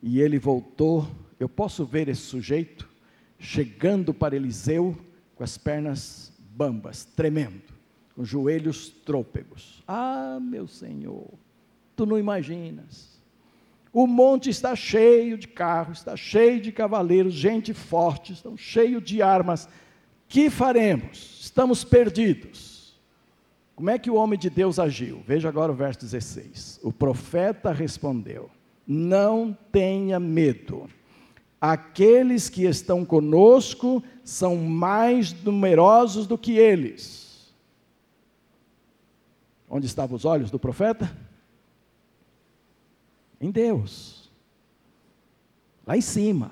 E 0.00 0.20
ele 0.20 0.38
voltou. 0.38 1.04
Eu 1.40 1.48
posso 1.48 1.84
ver 1.84 2.08
esse 2.08 2.22
sujeito 2.22 2.88
chegando 3.40 4.14
para 4.14 4.36
Eliseu 4.36 4.96
com 5.34 5.42
as 5.42 5.58
pernas 5.58 6.32
bambas, 6.54 7.04
tremendo, 7.04 7.79
com 8.20 8.24
joelhos 8.24 8.90
trôpegos. 8.90 9.82
Ah, 9.88 10.38
meu 10.42 10.66
Senhor, 10.66 11.26
tu 11.96 12.04
não 12.04 12.18
imaginas. 12.18 13.18
O 13.94 14.06
monte 14.06 14.50
está 14.50 14.76
cheio 14.76 15.38
de 15.38 15.48
carros, 15.48 15.98
está 15.98 16.14
cheio 16.14 16.60
de 16.60 16.70
cavaleiros, 16.70 17.32
gente 17.32 17.72
forte, 17.72 18.34
estão 18.34 18.58
cheio 18.58 19.00
de 19.00 19.22
armas. 19.22 19.66
Que 20.28 20.50
faremos? 20.50 21.38
Estamos 21.40 21.82
perdidos. 21.82 23.00
Como 23.74 23.88
é 23.88 23.98
que 23.98 24.10
o 24.10 24.16
homem 24.16 24.38
de 24.38 24.50
Deus 24.50 24.78
agiu? 24.78 25.22
Veja 25.26 25.48
agora 25.48 25.72
o 25.72 25.74
verso 25.74 26.00
16. 26.00 26.80
O 26.82 26.92
profeta 26.92 27.72
respondeu: 27.72 28.50
não 28.86 29.56
tenha 29.72 30.20
medo. 30.20 30.90
Aqueles 31.58 32.50
que 32.50 32.66
estão 32.66 33.02
conosco 33.02 34.02
são 34.22 34.56
mais 34.56 35.32
numerosos 35.42 36.26
do 36.26 36.36
que 36.36 36.58
eles. 36.58 37.29
Onde 39.70 39.86
estavam 39.86 40.16
os 40.16 40.24
olhos 40.24 40.50
do 40.50 40.58
profeta? 40.58 41.16
Em 43.40 43.52
Deus. 43.52 44.28
Lá 45.86 45.96
em 45.96 46.00
cima, 46.00 46.50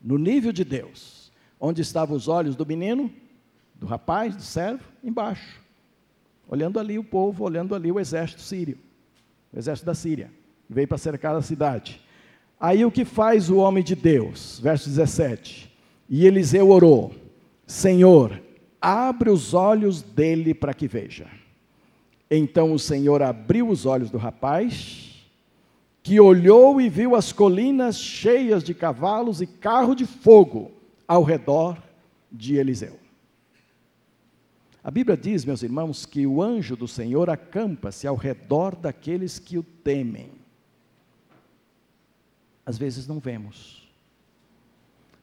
no 0.00 0.16
nível 0.16 0.52
de 0.52 0.64
Deus. 0.64 1.30
Onde 1.60 1.82
estavam 1.82 2.16
os 2.16 2.28
olhos 2.28 2.56
do 2.56 2.64
menino, 2.64 3.12
do 3.74 3.86
rapaz, 3.86 4.34
do 4.34 4.42
servo? 4.42 4.82
Embaixo. 5.04 5.60
Olhando 6.48 6.80
ali 6.80 6.98
o 6.98 7.04
povo, 7.04 7.44
olhando 7.44 7.74
ali 7.74 7.92
o 7.92 8.00
exército 8.00 8.40
sírio, 8.40 8.78
o 9.52 9.58
exército 9.58 9.86
da 9.86 9.94
Síria 9.94 10.30
veio 10.68 10.88
para 10.88 10.98
cercar 10.98 11.34
a 11.34 11.42
cidade. 11.42 12.00
Aí 12.58 12.84
o 12.84 12.90
que 12.90 13.04
faz 13.04 13.50
o 13.50 13.56
homem 13.56 13.82
de 13.82 13.94
Deus? 13.94 14.58
Verso 14.60 14.88
17. 14.88 15.72
E 16.08 16.26
Eliseu 16.26 16.70
orou: 16.70 17.14
Senhor, 17.66 18.40
abre 18.80 19.28
os 19.28 19.54
olhos 19.54 20.02
dele 20.02 20.54
para 20.54 20.72
que 20.72 20.86
veja. 20.86 21.26
Então 22.30 22.72
o 22.72 22.78
Senhor 22.78 23.22
abriu 23.22 23.68
os 23.68 23.86
olhos 23.86 24.10
do 24.10 24.18
rapaz, 24.18 25.26
que 26.02 26.20
olhou 26.20 26.80
e 26.80 26.88
viu 26.88 27.14
as 27.14 27.32
colinas 27.32 27.98
cheias 27.98 28.62
de 28.62 28.74
cavalos 28.74 29.40
e 29.40 29.46
carro 29.46 29.94
de 29.94 30.06
fogo 30.06 30.70
ao 31.06 31.22
redor 31.22 31.82
de 32.30 32.56
Eliseu. 32.56 32.98
A 34.82 34.90
Bíblia 34.90 35.16
diz, 35.16 35.44
meus 35.44 35.64
irmãos, 35.64 36.06
que 36.06 36.26
o 36.26 36.40
anjo 36.40 36.76
do 36.76 36.86
Senhor 36.86 37.28
acampa-se 37.28 38.06
ao 38.06 38.14
redor 38.14 38.76
daqueles 38.76 39.38
que 39.38 39.58
o 39.58 39.62
temem 39.62 40.30
às 42.64 42.78
vezes 42.78 43.06
não 43.06 43.20
vemos, 43.20 43.88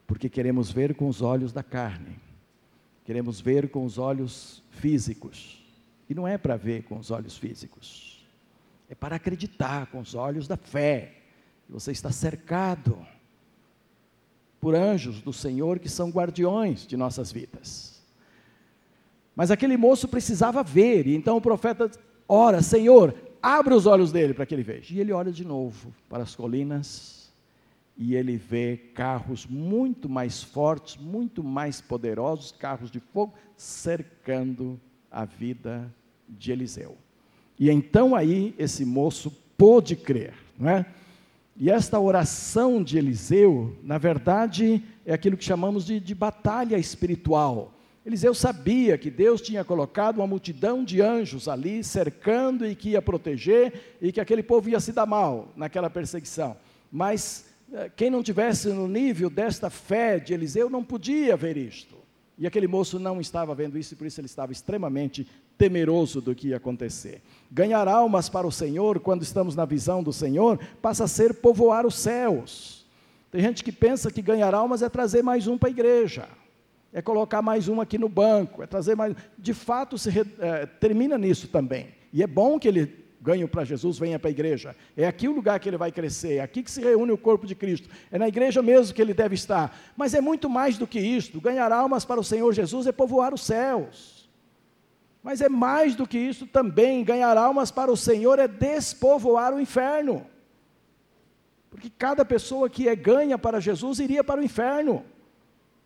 porque 0.05 0.29
queremos 0.29 0.71
ver 0.71 0.95
com 0.95 1.09
os 1.09 1.21
olhos 1.21 1.51
da 1.51 1.61
carne, 1.61 2.17
queremos 3.05 3.41
ver 3.41 3.69
com 3.69 3.85
os 3.85 3.97
olhos 3.97 4.63
físicos, 4.71 5.62
e 6.13 6.15
não 6.15 6.27
é 6.27 6.37
para 6.37 6.55
ver 6.55 6.83
com 6.83 6.99
os 6.99 7.09
olhos 7.09 7.35
físicos, 7.35 8.23
é 8.87 8.93
para 8.93 9.15
acreditar 9.15 9.87
com 9.87 9.99
os 9.99 10.13
olhos 10.13 10.47
da 10.47 10.55
fé. 10.55 11.15
Você 11.67 11.91
está 11.91 12.11
cercado 12.11 13.03
por 14.61 14.75
anjos 14.75 15.21
do 15.23 15.33
Senhor 15.33 15.79
que 15.79 15.89
são 15.89 16.11
guardiões 16.11 16.85
de 16.85 16.95
nossas 16.95 17.31
vidas. 17.31 17.99
Mas 19.35 19.49
aquele 19.49 19.75
moço 19.75 20.07
precisava 20.07 20.61
ver, 20.61 21.07
e 21.07 21.15
então 21.15 21.35
o 21.35 21.41
profeta 21.41 21.89
ora: 22.29 22.61
Senhor, 22.61 23.15
abre 23.41 23.73
os 23.73 23.87
olhos 23.87 24.11
dele 24.11 24.35
para 24.35 24.45
que 24.45 24.53
ele 24.53 24.61
veja. 24.61 24.93
E 24.93 24.99
ele 24.99 25.11
olha 25.11 25.31
de 25.31 25.43
novo 25.43 25.91
para 26.07 26.21
as 26.21 26.35
colinas, 26.35 27.33
e 27.97 28.13
ele 28.13 28.37
vê 28.37 28.77
carros 28.93 29.47
muito 29.47 30.07
mais 30.07 30.43
fortes, 30.43 30.95
muito 30.95 31.43
mais 31.43 31.81
poderosos, 31.81 32.51
carros 32.51 32.91
de 32.91 32.99
fogo, 32.99 33.33
cercando 33.57 34.79
a 35.09 35.25
vida 35.25 35.91
de 36.37 36.51
Eliseu. 36.51 36.97
E 37.59 37.69
então 37.69 38.15
aí 38.15 38.53
esse 38.57 38.83
moço 38.85 39.31
pôde 39.57 39.95
crer, 39.95 40.33
não 40.57 40.69
é? 40.69 40.85
E 41.55 41.69
esta 41.69 41.99
oração 41.99 42.83
de 42.83 42.97
Eliseu, 42.97 43.77
na 43.83 43.99
verdade, 43.99 44.83
é 45.05 45.13
aquilo 45.13 45.37
que 45.37 45.43
chamamos 45.43 45.85
de, 45.85 45.99
de 45.99 46.15
batalha 46.15 46.77
espiritual. 46.77 47.73
Eliseu 48.05 48.33
sabia 48.33 48.97
que 48.97 49.09
Deus 49.09 49.39
tinha 49.39 49.63
colocado 49.63 50.17
uma 50.17 50.27
multidão 50.27 50.83
de 50.83 50.99
anjos 50.99 51.47
ali 51.47 51.83
cercando 51.83 52.65
e 52.65 52.75
que 52.75 52.89
ia 52.89 53.01
proteger 53.01 53.95
e 54.01 54.11
que 54.11 54.19
aquele 54.19 54.43
povo 54.43 54.67
ia 54.67 54.79
se 54.79 54.91
dar 54.91 55.05
mal 55.05 55.53
naquela 55.55 55.89
perseguição. 55.89 56.57
Mas 56.91 57.45
é, 57.71 57.89
quem 57.95 58.09
não 58.09 58.21
tivesse 58.21 58.67
no 58.69 58.87
nível 58.87 59.29
desta 59.29 59.69
fé 59.69 60.19
de 60.19 60.33
Eliseu 60.33 60.69
não 60.69 60.83
podia 60.83 61.37
ver 61.37 61.55
isto. 61.55 61.95
E 62.37 62.45
aquele 62.45 62.67
moço 62.67 62.99
não 62.99 63.21
estava 63.21 63.55
vendo 63.55 63.77
isso 63.77 63.93
e 63.93 63.97
por 63.97 64.07
isso 64.07 64.19
ele 64.19 64.25
estava 64.25 64.51
extremamente 64.51 65.27
temeroso 65.57 66.21
do 66.21 66.35
que 66.35 66.49
ia 66.49 66.57
acontecer. 66.57 67.21
Ganhar 67.51 67.87
almas 67.87 68.29
para 68.29 68.47
o 68.47 68.51
Senhor, 68.51 68.99
quando 68.99 69.21
estamos 69.21 69.55
na 69.55 69.65
visão 69.65 70.01
do 70.01 70.11
Senhor, 70.11 70.59
passa 70.81 71.03
a 71.03 71.07
ser 71.07 71.35
povoar 71.35 71.85
os 71.85 71.95
céus. 71.95 72.85
Tem 73.31 73.41
gente 73.41 73.63
que 73.63 73.71
pensa 73.71 74.11
que 74.11 74.21
ganhar 74.21 74.53
almas 74.53 74.81
é 74.81 74.89
trazer 74.89 75.23
mais 75.23 75.47
um 75.47 75.57
para 75.57 75.69
a 75.69 75.71
igreja, 75.71 76.27
é 76.91 77.01
colocar 77.01 77.41
mais 77.41 77.67
um 77.67 77.81
aqui 77.81 77.97
no 77.97 78.07
banco, 78.07 78.61
é 78.61 78.67
trazer 78.67 78.95
mais. 78.95 79.15
De 79.37 79.53
fato, 79.53 79.97
se 79.97 80.09
é, 80.39 80.65
termina 80.65 81.17
nisso 81.17 81.47
também. 81.47 81.87
E 82.11 82.21
é 82.21 82.27
bom 82.27 82.59
que 82.59 82.67
ele 82.67 83.03
ganho 83.23 83.47
para 83.47 83.63
Jesus, 83.63 83.97
venha 83.97 84.19
para 84.19 84.29
a 84.29 84.31
igreja. 84.31 84.75
É 84.95 85.07
aqui 85.07 85.27
o 85.27 85.31
lugar 85.31 85.59
que 85.59 85.69
ele 85.69 85.77
vai 85.77 85.91
crescer, 85.91 86.35
é 86.35 86.39
aqui 86.41 86.61
que 86.61 86.69
se 86.69 86.81
reúne 86.81 87.11
o 87.11 87.17
corpo 87.17 87.47
de 87.47 87.55
Cristo. 87.55 87.89
É 88.11 88.19
na 88.19 88.27
igreja 88.27 88.61
mesmo 88.61 88.93
que 88.93 89.01
ele 89.01 89.13
deve 89.13 89.33
estar. 89.33 89.75
Mas 89.95 90.13
é 90.13 90.19
muito 90.19 90.49
mais 90.49 90.77
do 90.77 90.85
que 90.85 90.99
isto. 90.99 91.39
Ganhar 91.39 91.71
almas 91.71 92.03
para 92.03 92.19
o 92.19 92.23
Senhor 92.23 92.53
Jesus 92.53 92.85
é 92.85 92.91
povoar 92.91 93.33
os 93.33 93.41
céus. 93.41 94.12
Mas 95.23 95.39
é 95.39 95.47
mais 95.47 95.95
do 95.95 96.05
que 96.05 96.17
isso 96.17 96.45
também. 96.45 97.03
Ganhar 97.03 97.37
almas 97.37 97.71
para 97.71 97.89
o 97.89 97.97
Senhor 97.97 98.37
é 98.37 98.47
despovoar 98.47 99.53
o 99.53 99.61
inferno. 99.61 100.27
Porque 101.71 101.89
cada 101.89 102.25
pessoa 102.25 102.69
que 102.69 102.89
é 102.89 102.95
ganha 102.95 103.39
para 103.39 103.61
Jesus 103.61 103.99
iria 103.99 104.23
para 104.23 104.41
o 104.41 104.43
inferno. 104.43 105.05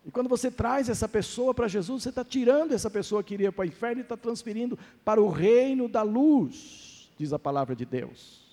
E 0.04 0.10
quando 0.10 0.28
você 0.28 0.50
traz 0.50 0.88
essa 0.88 1.08
pessoa 1.08 1.54
para 1.54 1.68
Jesus, 1.68 2.02
você 2.02 2.08
está 2.08 2.24
tirando 2.24 2.72
essa 2.72 2.90
pessoa 2.90 3.22
que 3.22 3.34
iria 3.34 3.52
para 3.52 3.62
o 3.62 3.68
inferno 3.68 4.00
e 4.00 4.02
está 4.02 4.16
transferindo 4.16 4.78
para 5.04 5.20
o 5.20 5.28
reino 5.28 5.88
da 5.88 6.02
luz, 6.02 7.10
diz 7.16 7.32
a 7.32 7.38
palavra 7.38 7.76
de 7.76 7.84
Deus. 7.84 8.48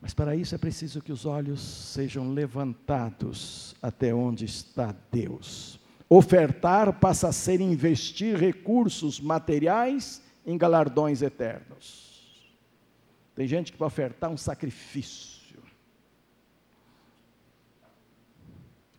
Mas 0.00 0.14
para 0.14 0.34
isso 0.36 0.54
é 0.54 0.58
preciso 0.58 1.02
que 1.02 1.12
os 1.12 1.26
olhos 1.26 1.60
sejam 1.60 2.32
levantados 2.32 3.74
até 3.82 4.14
onde 4.14 4.44
está 4.44 4.94
Deus. 5.10 5.77
Ofertar 6.08 6.92
passa 6.98 7.28
a 7.28 7.32
ser 7.32 7.60
investir 7.60 8.36
recursos 8.36 9.20
materiais 9.20 10.22
em 10.46 10.56
galardões 10.56 11.20
eternos. 11.20 12.46
Tem 13.34 13.46
gente 13.46 13.72
que 13.72 13.78
vai 13.78 13.86
ofertar 13.86 14.30
um 14.30 14.36
sacrifício. 14.36 15.62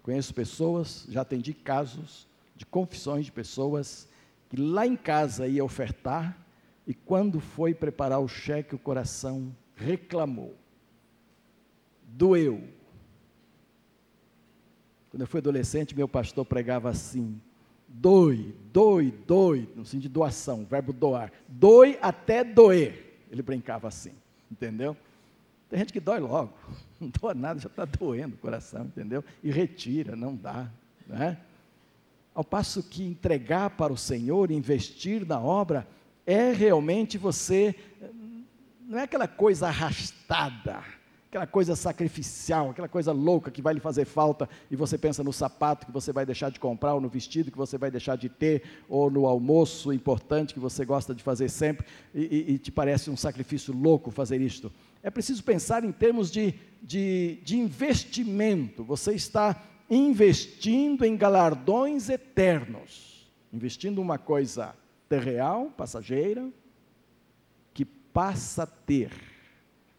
Conheço 0.04 0.34
pessoas, 0.34 1.06
já 1.10 1.22
atendi 1.22 1.54
casos 1.54 2.28
de 2.56 2.66
confissões 2.66 3.26
de 3.26 3.32
pessoas 3.32 4.08
que 4.50 4.58
lá 4.58 4.86
em 4.86 4.96
casa 4.96 5.48
ia 5.48 5.64
ofertar 5.64 6.38
e 6.86 6.94
quando 6.94 7.40
foi 7.40 7.74
preparar 7.74 8.20
o 8.20 8.28
cheque, 8.28 8.76
o 8.76 8.80
coração 8.80 9.56
reclamou 9.76 10.56
doeu. 12.20 12.64
Quando 15.10 15.22
eu 15.22 15.28
fui 15.28 15.40
adolescente, 15.40 15.96
meu 15.96 16.08
pastor 16.08 16.46
pregava 16.46 16.90
assim: 16.90 17.40
doe, 17.88 18.56
doe, 18.72 19.12
doe, 19.26 19.70
no 19.76 19.86
sentido 19.86 20.04
de 20.04 20.10
doação, 20.10 20.66
verbo 20.66 20.94
doar. 20.94 21.32
Doe 21.48 21.98
até 22.02 22.44
doer. 22.44 23.22
Ele 23.32 23.42
brincava 23.42 23.88
assim, 23.88 24.14
entendeu? 24.52 24.96
Tem 25.70 25.80
gente 25.80 25.94
que 25.94 26.00
dói 26.00 26.20
logo, 26.20 26.54
não 27.00 27.10
doa 27.10 27.34
nada, 27.34 27.60
já 27.60 27.68
está 27.68 27.86
doendo 27.86 28.36
o 28.36 28.40
coração, 28.40 28.86
entendeu? 28.86 29.24
E 29.44 29.52
retira, 29.52 30.16
não 30.16 30.36
dá, 30.36 30.70
né? 31.08 31.38
Ao 32.34 32.44
passo 32.44 32.82
que 32.82 33.04
entregar 33.04 33.72
para 33.72 33.92
o 33.92 33.98
Senhor, 33.98 34.50
investir 34.50 35.26
na 35.26 35.40
obra, 35.40 35.88
é 36.26 36.52
realmente 36.52 37.18
você, 37.18 37.76
não 38.88 39.00
é 39.00 39.04
aquela 39.04 39.28
coisa 39.28 39.68
arrastada, 39.68 40.84
aquela 41.30 41.46
coisa 41.46 41.76
sacrificial, 41.76 42.72
aquela 42.72 42.88
coisa 42.88 43.12
louca 43.12 43.52
que 43.52 43.62
vai 43.62 43.76
lhe 43.76 43.80
fazer 43.80 44.04
falta 44.04 44.50
e 44.70 44.76
você 44.76 44.98
pensa 44.98 45.24
no 45.24 45.32
sapato 45.32 45.86
que 45.86 45.92
você 45.92 46.12
vai 46.12 46.26
deixar 46.26 46.50
de 46.50 46.60
comprar, 46.60 46.96
ou 46.96 47.02
no 47.02 47.08
vestido 47.08 47.52
que 47.52 47.58
você 47.58 47.78
vai 47.78 47.92
deixar 47.92 48.18
de 48.18 48.28
ter, 48.28 48.64
ou 48.90 49.12
no 49.12 49.28
almoço 49.28 49.94
importante 49.94 50.56
que 50.56 50.60
você 50.60 50.84
gosta 50.84 51.14
de 51.14 51.22
fazer 51.22 51.48
sempre 51.50 51.86
e, 52.16 52.22
e, 52.22 52.54
e 52.54 52.58
te 52.58 52.72
parece 52.72 53.12
um 53.12 53.16
sacrifício 53.16 53.72
louco 53.72 54.10
fazer 54.10 54.42
isto. 54.42 54.72
É 55.04 55.12
preciso 55.12 55.44
pensar 55.44 55.84
em 55.84 55.92
termos 55.92 56.32
de, 56.32 56.56
de, 56.82 57.38
de 57.44 57.60
investimento. 57.60 58.84
Você 58.84 59.14
está 59.14 59.64
investindo 59.88 61.06
em 61.06 61.16
galardões 61.16 62.10
eternos, 62.10 63.30
investindo 63.54 64.02
uma 64.02 64.18
coisa 64.18 64.76
terreal, 65.08 65.68
passageira, 65.78 66.50
que 67.72 67.86
passa 67.86 68.64
a 68.64 68.68
ter 68.68 69.29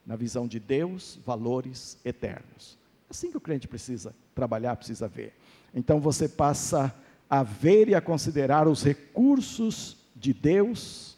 na 0.07 0.17
visão 0.17 0.47
de 0.47 0.59
Deus, 0.59 1.19
valores 1.25 1.99
eternos. 2.05 2.79
Assim 3.09 3.31
que 3.31 3.37
o 3.37 3.41
crente 3.41 3.69
precisa 3.69 4.15
trabalhar, 4.35 4.77
precisa 4.77 5.09
ver. 5.09 5.35
Então 5.75 6.01
você 6.01 6.29
passa 6.29 6.95
a 7.29 7.43
ver 7.43 7.89
e 7.89 7.95
a 7.95 8.01
considerar 8.01 8.67
os 8.67 8.83
recursos 8.83 9.97
de 10.17 10.33
Deus 10.33 11.17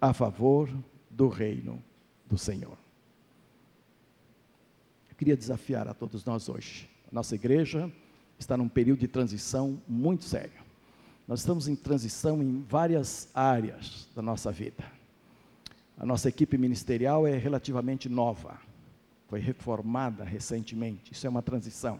a 0.00 0.12
favor 0.12 0.68
do 1.10 1.28
reino 1.28 1.82
do 2.26 2.38
Senhor. 2.38 2.76
Eu 5.10 5.16
queria 5.16 5.36
desafiar 5.36 5.88
a 5.88 5.94
todos 5.94 6.24
nós 6.24 6.48
hoje. 6.48 6.88
Nossa 7.10 7.34
igreja 7.34 7.90
está 8.38 8.56
num 8.56 8.68
período 8.68 9.00
de 9.00 9.08
transição 9.08 9.80
muito 9.88 10.24
sério. 10.24 10.62
Nós 11.26 11.40
estamos 11.40 11.68
em 11.68 11.74
transição 11.74 12.42
em 12.42 12.62
várias 12.62 13.28
áreas 13.34 14.08
da 14.14 14.22
nossa 14.22 14.50
vida. 14.52 14.97
A 15.98 16.06
nossa 16.06 16.28
equipe 16.28 16.56
ministerial 16.56 17.26
é 17.26 17.36
relativamente 17.36 18.08
nova, 18.08 18.60
foi 19.26 19.40
reformada 19.40 20.22
recentemente, 20.22 21.12
isso 21.12 21.26
é 21.26 21.30
uma 21.30 21.42
transição. 21.42 21.98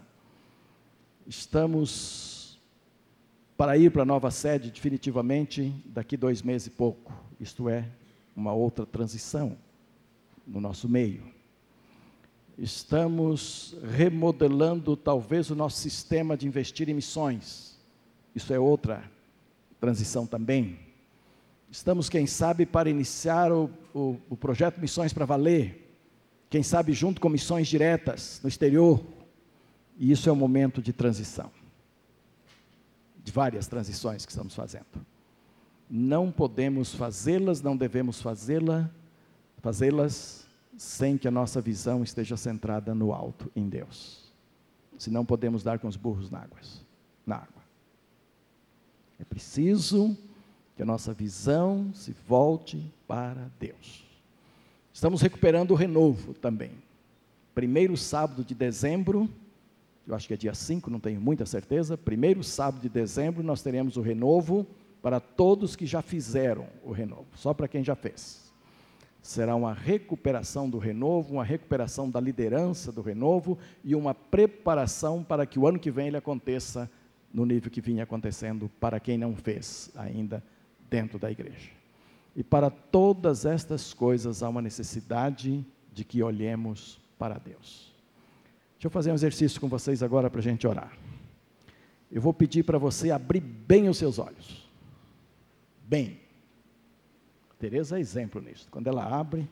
Estamos 1.27 2.57
para 3.57 3.77
ir 3.77 3.91
para 3.91 4.03
a 4.03 4.05
nova 4.05 4.31
sede 4.31 4.71
definitivamente 4.71 5.75
daqui 5.85 6.15
dois 6.15 6.41
meses 6.41 6.67
e 6.67 6.69
pouco, 6.69 7.13
isto 7.41 7.67
é, 7.67 7.89
uma 8.33 8.53
outra 8.53 8.85
transição 8.85 9.57
no 10.47 10.61
nosso 10.61 10.87
meio. 10.87 11.23
Estamos 12.57 13.75
remodelando 13.97 14.95
talvez 14.95 15.49
o 15.49 15.55
nosso 15.55 15.77
sistema 15.77 16.37
de 16.37 16.47
investir 16.47 16.87
em 16.87 16.93
missões, 16.93 17.77
isso 18.33 18.53
é 18.53 18.59
outra 18.59 19.03
transição 19.77 20.25
também 20.25 20.88
Estamos, 21.71 22.09
quem 22.09 22.25
sabe, 22.25 22.65
para 22.65 22.89
iniciar 22.89 23.51
o, 23.51 23.69
o, 23.93 24.17
o 24.29 24.35
projeto 24.35 24.79
Missões 24.79 25.13
para 25.13 25.25
Valer, 25.25 25.87
quem 26.49 26.63
sabe 26.63 26.93
junto 26.93 27.21
com 27.21 27.29
missões 27.29 27.67
diretas 27.67 28.39
no 28.41 28.49
exterior, 28.49 29.03
e 29.97 30.11
isso 30.11 30.27
é 30.27 30.31
um 30.31 30.35
momento 30.35 30.81
de 30.81 30.91
transição, 30.91 31.51
de 33.23 33.31
várias 33.31 33.67
transições 33.67 34.25
que 34.25 34.31
estamos 34.31 34.55
fazendo. 34.55 34.87
Não 35.87 36.31
podemos 36.31 36.95
fazê-las, 36.95 37.61
não 37.61 37.77
devemos 37.77 38.19
fazê-las, 38.19 38.87
fazê-las 39.57 40.47
sem 40.75 41.17
que 41.17 41.27
a 41.27 41.31
nossa 41.31 41.61
visão 41.61 42.01
esteja 42.01 42.35
centrada 42.35 42.95
no 42.95 43.13
alto, 43.13 43.51
em 43.55 43.69
Deus. 43.69 44.33
Senão 44.97 45.23
podemos 45.23 45.61
dar 45.61 45.77
com 45.77 45.87
os 45.87 45.95
burros 45.95 46.31
na 46.31 46.39
água. 46.39 46.59
Na 47.25 47.35
água. 47.35 47.63
É 49.19 49.23
preciso 49.23 50.17
que 50.79 50.83
a 50.83 50.85
nossa 50.85 51.13
visão 51.13 51.91
se 51.93 52.15
volte 52.25 52.89
para 53.05 53.51
Deus. 53.59 54.05
Estamos 54.93 55.21
recuperando 55.21 55.71
o 55.71 55.75
renovo 55.75 56.33
também. 56.33 56.71
Primeiro 57.53 57.97
sábado 57.97 58.45
de 58.45 58.55
dezembro, 58.55 59.29
eu 60.07 60.15
acho 60.15 60.25
que 60.25 60.33
é 60.33 60.37
dia 60.37 60.53
5, 60.53 60.89
não 60.89 61.01
tenho 61.01 61.19
muita 61.19 61.45
certeza. 61.45 61.97
Primeiro 61.97 62.41
sábado 62.45 62.81
de 62.81 62.87
dezembro, 62.87 63.43
nós 63.43 63.61
teremos 63.61 63.97
o 63.97 64.01
renovo 64.01 64.65
para 65.01 65.19
todos 65.19 65.75
que 65.75 65.85
já 65.85 66.01
fizeram 66.01 66.65
o 66.81 66.93
renovo, 66.93 67.27
só 67.35 67.53
para 67.53 67.67
quem 67.67 67.83
já 67.83 67.93
fez. 67.93 68.49
Será 69.21 69.57
uma 69.57 69.73
recuperação 69.73 70.69
do 70.69 70.77
renovo, 70.77 71.33
uma 71.33 71.43
recuperação 71.43 72.09
da 72.09 72.21
liderança 72.21 72.89
do 72.89 73.01
renovo 73.01 73.57
e 73.83 73.93
uma 73.95 74.15
preparação 74.15 75.25
para 75.25 75.45
que 75.45 75.59
o 75.59 75.67
ano 75.67 75.77
que 75.77 75.91
vem 75.91 76.07
ele 76.07 76.15
aconteça 76.15 76.89
no 77.33 77.45
nível 77.45 77.69
que 77.69 77.81
vinha 77.81 78.03
acontecendo 78.03 78.71
para 78.79 78.97
quem 78.97 79.17
não 79.17 79.35
fez 79.35 79.91
ainda 79.93 80.41
dentro 80.89 81.19
da 81.19 81.31
igreja. 81.31 81.69
E 82.35 82.43
para 82.43 82.69
todas 82.69 83.45
estas 83.45 83.93
coisas 83.93 84.43
há 84.43 84.49
uma 84.49 84.61
necessidade 84.61 85.65
de 85.93 86.03
que 86.03 86.23
olhemos 86.23 86.99
para 87.17 87.37
Deus. 87.37 87.93
Deixa 88.75 88.87
eu 88.87 88.91
fazer 88.91 89.11
um 89.11 89.15
exercício 89.15 89.59
com 89.59 89.67
vocês 89.67 90.01
agora 90.01 90.29
para 90.29 90.39
a 90.39 90.43
gente 90.43 90.65
orar. 90.65 90.97
Eu 92.11 92.21
vou 92.21 92.33
pedir 92.33 92.63
para 92.63 92.77
você 92.77 93.11
abrir 93.11 93.41
bem 93.41 93.89
os 93.89 93.97
seus 93.97 94.17
olhos. 94.17 94.69
Bem. 95.85 96.19
Tereza 97.59 97.97
é 97.97 97.99
exemplo 97.99 98.41
nisso. 98.41 98.67
Quando 98.71 98.87
ela 98.87 99.03
abre, 99.03 99.47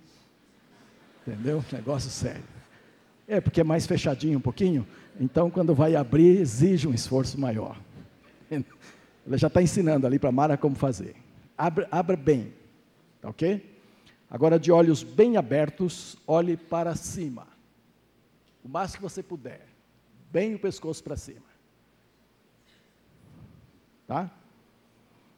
entendeu? 1.21 1.63
Negócio 1.73 2.09
sério. 2.09 2.43
É, 3.27 3.41
porque 3.41 3.59
é 3.59 3.63
mais 3.63 3.85
fechadinho 3.85 4.37
um 4.37 4.41
pouquinho, 4.41 4.87
então 5.19 5.51
quando 5.51 5.75
vai 5.75 5.93
abrir, 5.97 6.39
exige 6.39 6.87
um 6.87 6.93
esforço 6.93 7.37
maior. 7.37 7.77
Ela 9.27 9.37
já 9.37 9.47
está 9.47 9.61
ensinando 9.61 10.07
ali 10.07 10.17
para 10.17 10.31
Mara 10.31 10.55
como 10.55 10.77
fazer. 10.77 11.13
Abra, 11.57 11.87
abra 11.89 12.15
bem, 12.15 12.53
tá 13.19 13.29
ok? 13.29 13.77
Agora, 14.29 14.59
de 14.59 14.71
olhos 14.71 15.03
bem 15.03 15.37
abertos, 15.37 16.17
olhe 16.27 16.55
para 16.55 16.95
cima. 16.95 17.47
O 18.63 18.67
máximo 18.69 18.97
que 18.97 19.09
você 19.09 19.23
puder. 19.23 19.65
Bem 20.31 20.55
o 20.55 20.59
pescoço 20.59 21.03
para 21.03 21.15
cima. 21.15 21.47
Tá? 24.05 24.29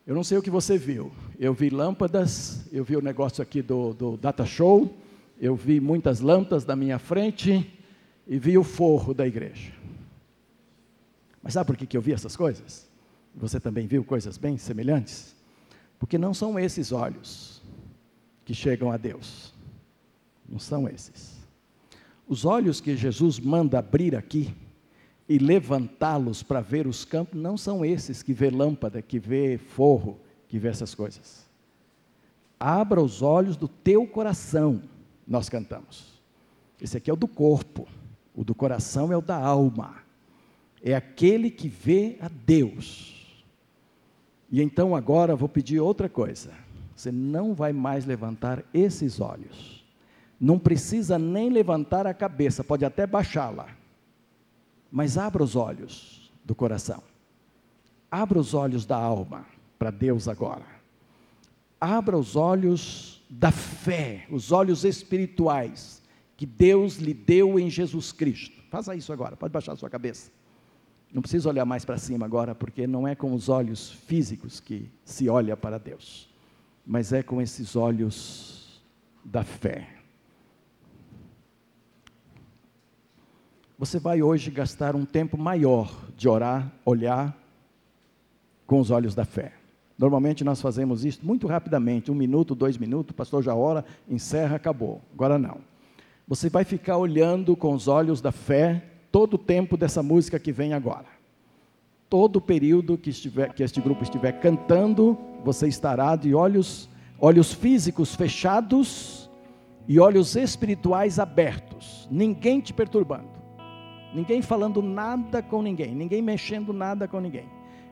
Eu 0.05 0.15
não 0.15 0.23
sei 0.23 0.38
o 0.39 0.41
que 0.41 0.49
você 0.49 0.77
viu. 0.77 1.12
Eu 1.38 1.53
vi 1.53 1.69
lâmpadas, 1.69 2.65
eu 2.71 2.84
vi 2.84 2.97
o 2.97 3.01
negócio 3.01 3.43
aqui 3.43 3.62
do, 3.62 3.93
do 3.93 4.17
Data 4.17 4.45
Show, 4.45 4.97
eu 5.39 5.55
vi 5.55 5.79
muitas 5.79 6.19
lâmpadas 6.19 6.65
na 6.65 6.75
minha 6.75 6.97
frente 6.97 7.71
e 8.27 8.39
vi 8.39 8.58
o 8.58 8.63
forro 8.63 9.13
da 9.13 9.27
igreja. 9.27 9.71
Mas 11.41 11.53
sabe 11.53 11.67
por 11.67 11.77
que, 11.77 11.86
que 11.86 11.95
eu 11.95 12.01
vi 12.01 12.12
essas 12.12 12.36
coisas? 12.36 12.89
Você 13.36 13.60
também 13.60 13.88
viu 13.88 14.03
coisas 14.03 14.38
bem 14.38 14.58
semelhantes? 14.58 15.36
Porque 16.00 16.18
não 16.18 16.34
são 16.34 16.58
esses 16.58 16.92
olhos 16.92 17.62
que 18.46 18.54
chegam 18.54 18.92
a 18.92 18.98
Deus. 18.98 19.54
Não 20.48 20.58
são 20.58 20.88
esses. 20.88 21.38
Os 22.28 22.46
olhos 22.46 22.80
que 22.80 22.96
Jesus 22.96 23.40
manda 23.40 23.78
abrir 23.78 24.16
aqui 24.16 24.56
e 25.28 25.38
levantá-los 25.38 26.42
para 26.42 26.62
ver 26.62 26.88
os 26.88 27.06
campos 27.06 27.40
não 27.40 27.58
são 27.58 27.86
esses 27.86 28.24
que 28.24 28.34
vê 28.34 28.50
lâmpada, 28.50 29.02
que 29.02 29.20
vê 29.20 29.58
forro, 29.58 30.20
que 30.48 30.58
vê 30.58 30.70
essas 30.70 30.96
coisas. 30.96 31.48
Abra 32.60 33.02
os 33.02 33.22
olhos 33.22 33.56
do 33.56 33.68
teu 33.68 34.08
coração, 34.08 34.82
nós 35.28 35.50
cantamos. 35.50 36.20
Esse 36.82 36.98
aqui 36.98 37.10
é 37.10 37.14
o 37.14 37.18
do 37.18 37.28
corpo, 37.28 37.88
o 38.36 38.44
do 38.44 38.56
coração 38.56 39.12
é 39.12 39.18
o 39.18 39.22
da 39.22 39.38
alma. 39.38 39.98
É 40.82 40.96
aquele 40.96 41.52
que 41.52 41.68
vê 41.68 42.18
a 42.22 42.30
Deus. 42.30 43.18
E 44.52 44.62
então 44.62 44.96
agora 44.96 45.36
vou 45.36 45.48
pedir 45.48 45.80
outra 45.80 46.10
coisa. 46.10 46.52
Você 46.96 47.12
não 47.12 47.54
vai 47.54 47.72
mais 47.72 48.06
levantar 48.06 48.64
esses 48.74 49.20
olhos. 49.20 49.86
Não 50.40 50.58
precisa 50.58 51.20
nem 51.20 51.50
levantar 51.50 52.08
a 52.08 52.14
cabeça, 52.14 52.64
pode 52.64 52.84
até 52.84 53.06
baixá-la. 53.06 53.68
Mas 54.92 55.18
abra 55.18 55.44
os 55.44 55.56
olhos 55.56 56.32
do 56.44 56.56
coração. 56.56 57.04
Abra 58.10 58.40
os 58.40 58.54
olhos 58.54 58.86
da 58.86 58.98
alma 58.98 59.46
para 59.78 59.92
Deus 59.92 60.28
agora. 60.28 60.66
Abra 61.80 62.18
os 62.18 62.36
olhos 62.36 63.24
da 63.30 63.52
fé, 63.52 64.26
os 64.30 64.52
olhos 64.52 64.84
espirituais 64.84 66.02
que 66.36 66.46
Deus 66.46 66.96
lhe 66.98 67.14
deu 67.14 67.60
em 67.60 67.70
Jesus 67.70 68.12
Cristo. 68.12 68.62
Faça 68.70 68.96
isso 68.96 69.12
agora, 69.12 69.36
pode 69.36 69.52
baixar 69.52 69.74
a 69.74 69.76
sua 69.76 69.90
cabeça. 69.90 70.32
Não 71.12 71.22
precisa 71.22 71.50
olhar 71.50 71.65
mais 71.65 71.84
para 71.84 71.98
cima 71.98 72.26
agora, 72.26 72.54
porque 72.54 72.86
não 72.86 73.08
é 73.08 73.15
com 73.15 73.34
os 73.34 73.50
olhos 73.50 73.91
físicos 73.91 74.60
que 74.60 74.89
se 75.04 75.28
olha 75.28 75.58
para 75.58 75.80
Deus, 75.80 76.30
mas 76.86 77.12
é 77.12 77.24
com 77.24 77.41
esses 77.41 77.76
olhos 77.76 78.82
da 79.26 79.43
fé. 79.43 79.88
Você 83.78 83.98
vai 83.98 84.22
hoje 84.22 84.52
gastar 84.52 84.95
um 84.95 85.06
tempo 85.06 85.38
maior 85.38 85.89
de 86.15 86.28
orar, 86.28 86.72
olhar 86.86 87.36
com 88.67 88.80
os 88.80 88.91
olhos 88.91 89.15
da 89.15 89.26
fé. 89.26 89.54
Normalmente 89.98 90.43
nós 90.43 90.62
fazemos 90.62 91.04
isso 91.04 91.22
muito 91.24 91.48
rapidamente, 91.48 92.12
um 92.12 92.15
minuto, 92.15 92.54
dois 92.54 92.78
minutos, 92.78 93.12
o 93.12 93.15
pastor 93.15 93.41
já 93.41 93.56
ora, 93.56 93.84
encerra, 94.08 94.58
acabou. 94.58 95.02
Agora 95.13 95.39
não. 95.39 95.58
Você 96.28 96.50
vai 96.50 96.63
ficar 96.63 96.98
olhando 96.98 97.56
com 97.56 97.74
os 97.74 97.88
olhos 97.88 98.22
da 98.22 98.32
fé 98.32 98.84
todo 99.12 99.36
o 99.36 99.38
tempo 99.38 99.78
dessa 99.78 100.02
música 100.04 100.39
que 100.39 100.52
vem 100.52 100.74
agora. 100.74 101.06
Todo 102.10 102.38
o 102.38 102.41
período 102.41 102.98
que, 102.98 103.10
estiver, 103.10 103.54
que 103.54 103.63
este 103.63 103.80
grupo 103.80 104.04
estiver 104.04 104.34
cantando, 104.39 105.17
você 105.43 105.67
estará 105.67 106.15
de 106.15 106.34
olhos, 106.34 106.89
olhos 107.19 107.54
físicos 107.54 108.15
fechados 108.15 109.30
e 109.88 110.00
olhos 110.00 110.36
espirituais 110.36 111.19
abertos, 111.19 112.08
ninguém 112.12 112.60
te 112.60 112.74
perturbando, 112.74 113.30
ninguém 114.13 114.41
falando 114.41 114.82
nada 114.82 115.41
com 115.41 115.62
ninguém, 115.62 115.93
ninguém 115.93 116.22
mexendo 116.22 116.74
nada 116.74 117.08
com 117.08 117.19
ninguém. 117.19 117.45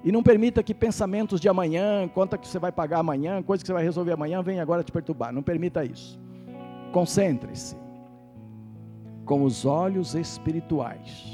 E 0.03 0.11
não 0.11 0.21
permita 0.21 0.61
que 0.61 0.73
pensamentos 0.73 1.39
de 1.39 1.49
amanhã, 1.49 2.07
conta 2.07 2.37
que 2.37 2.47
você 2.47 2.59
vai 2.59 2.71
pagar 2.71 2.99
amanhã, 2.99 3.41
coisa 3.41 3.63
que 3.63 3.67
você 3.67 3.73
vai 3.73 3.83
resolver 3.83 4.13
amanhã, 4.13 4.41
venham 4.41 4.61
agora 4.61 4.83
te 4.83 4.91
perturbar. 4.91 5.33
Não 5.33 5.41
permita 5.41 5.83
isso. 5.83 6.19
Concentre-se 6.91 7.86
com 9.27 9.43
os 9.43 9.65
olhos 9.65 10.15
espirituais. 10.15 11.25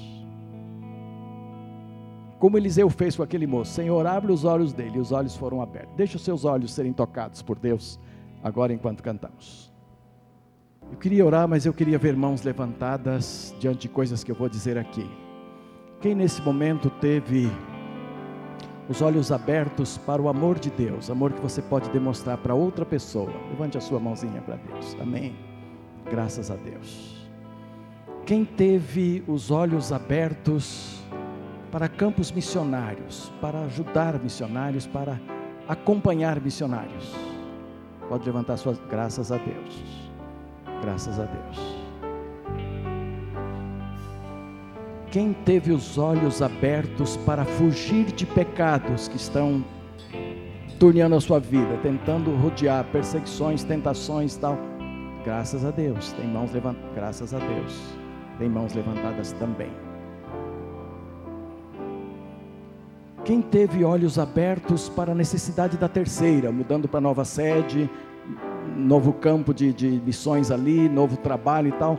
Como 2.39 2.58
Eliseu 2.58 2.89
fez 2.89 3.15
com 3.15 3.23
aquele 3.23 3.47
moço, 3.47 3.71
Senhor, 3.71 4.06
abre 4.06 4.34
os 4.34 4.43
olhos 4.43 4.73
dele, 4.73 4.97
e 4.97 4.99
os 4.99 5.13
olhos 5.13 5.38
foram 5.38 5.62
abertos. 5.62 5.95
Deixa 5.95 6.17
os 6.17 6.23
seus 6.23 6.43
olhos 6.43 6.73
serem 6.73 6.91
tocados 6.91 7.41
por 7.41 7.58
Deus, 7.58 7.97
agora 8.43 8.73
enquanto 8.73 9.01
cantamos. 9.01 9.71
Eu 10.91 10.97
queria 10.97 11.25
orar, 11.25 11.47
mas 11.47 11.65
eu 11.65 11.73
queria 11.73 11.97
ver 11.97 12.17
mãos 12.17 12.43
levantadas 12.43 13.56
diante 13.60 13.84
de 13.84 13.89
coisas 13.89 14.23
que 14.23 14.32
eu 14.32 14.36
vou 14.36 14.49
dizer 14.49 14.77
aqui. 14.77 15.10
Quem 16.01 16.13
nesse 16.13 16.41
momento 16.41 16.89
teve 16.89 17.49
os 18.89 19.01
olhos 19.01 19.32
abertos 19.32 19.97
para 19.99 20.21
o 20.21 20.27
amor 20.27 20.60
de 20.60 20.69
Deus, 20.69 21.10
amor 21.10 21.32
que 21.32 21.39
você 21.39 21.62
pode 21.62 21.89
demonstrar 21.91 22.38
para 22.39 22.53
outra 22.53 22.86
pessoa? 22.86 23.32
Levante 23.49 23.77
a 23.77 23.82
sua 23.82 23.99
mãozinha 23.99 24.41
para 24.41 24.58
Deus. 24.58 24.97
Amém. 24.99 25.34
Graças 26.10 26.51
a 26.51 26.56
Deus. 26.56 27.23
Quem 28.26 28.46
teve 28.46 29.22
os 29.28 29.52
olhos 29.52 29.92
abertos 29.92 31.04
para 31.70 31.90
campos 31.90 32.32
missionários, 32.32 33.30
para 33.42 33.60
ajudar 33.66 34.18
missionários, 34.18 34.88
para 34.88 35.20
acompanhar 35.68 36.40
missionários, 36.40 37.14
pode 38.08 38.26
levantar 38.26 38.56
suas 38.56 38.80
graças 38.90 39.30
a 39.30 39.36
Deus. 39.36 39.84
Graças 40.82 41.20
a 41.20 41.26
Deus. 41.26 41.84
Quem 45.12 45.34
teve 45.34 45.74
os 45.74 45.98
olhos 45.98 46.42
abertos 46.42 47.18
para 47.18 47.44
fugir 47.44 48.06
de 48.06 48.26
pecados 48.26 49.10
que 49.10 49.18
estão 49.18 49.66
torneando 50.80 51.16
a 51.16 51.22
sua 51.22 51.42
vida, 51.42 51.78
tentando 51.84 52.34
rodear 52.38 52.86
perseguições, 52.86 53.66
tentações, 53.66 54.38
tal. 54.38 54.58
Graças 55.26 55.66
a 55.66 55.72
Deus, 55.72 56.14
tem 56.14 56.26
mãos 56.26 56.54
levantadas. 56.54 56.96
Graças 56.96 57.34
a 57.34 57.40
Deus 57.40 58.03
tem 58.38 58.50
mãos 58.50 58.74
levantadas 58.74 59.32
também. 59.34 59.72
Quem 63.26 63.41
teve 63.41 63.86
olhos 63.86 64.19
abertos 64.19 64.89
para 64.89 65.13
a 65.13 65.15
necessidade 65.15 65.78
da 65.78 65.88
terceira, 65.88 66.52
mudando 66.52 66.89
para 66.89 67.00
nova 67.00 67.24
sede, 67.24 67.89
novo 68.76 69.13
campo 69.13 69.54
de, 69.54 69.72
de 69.72 69.88
missões 70.06 70.52
ali, 70.52 70.89
novo 70.89 71.15
trabalho 71.15 71.69
e 71.69 71.72
tal. 71.74 71.98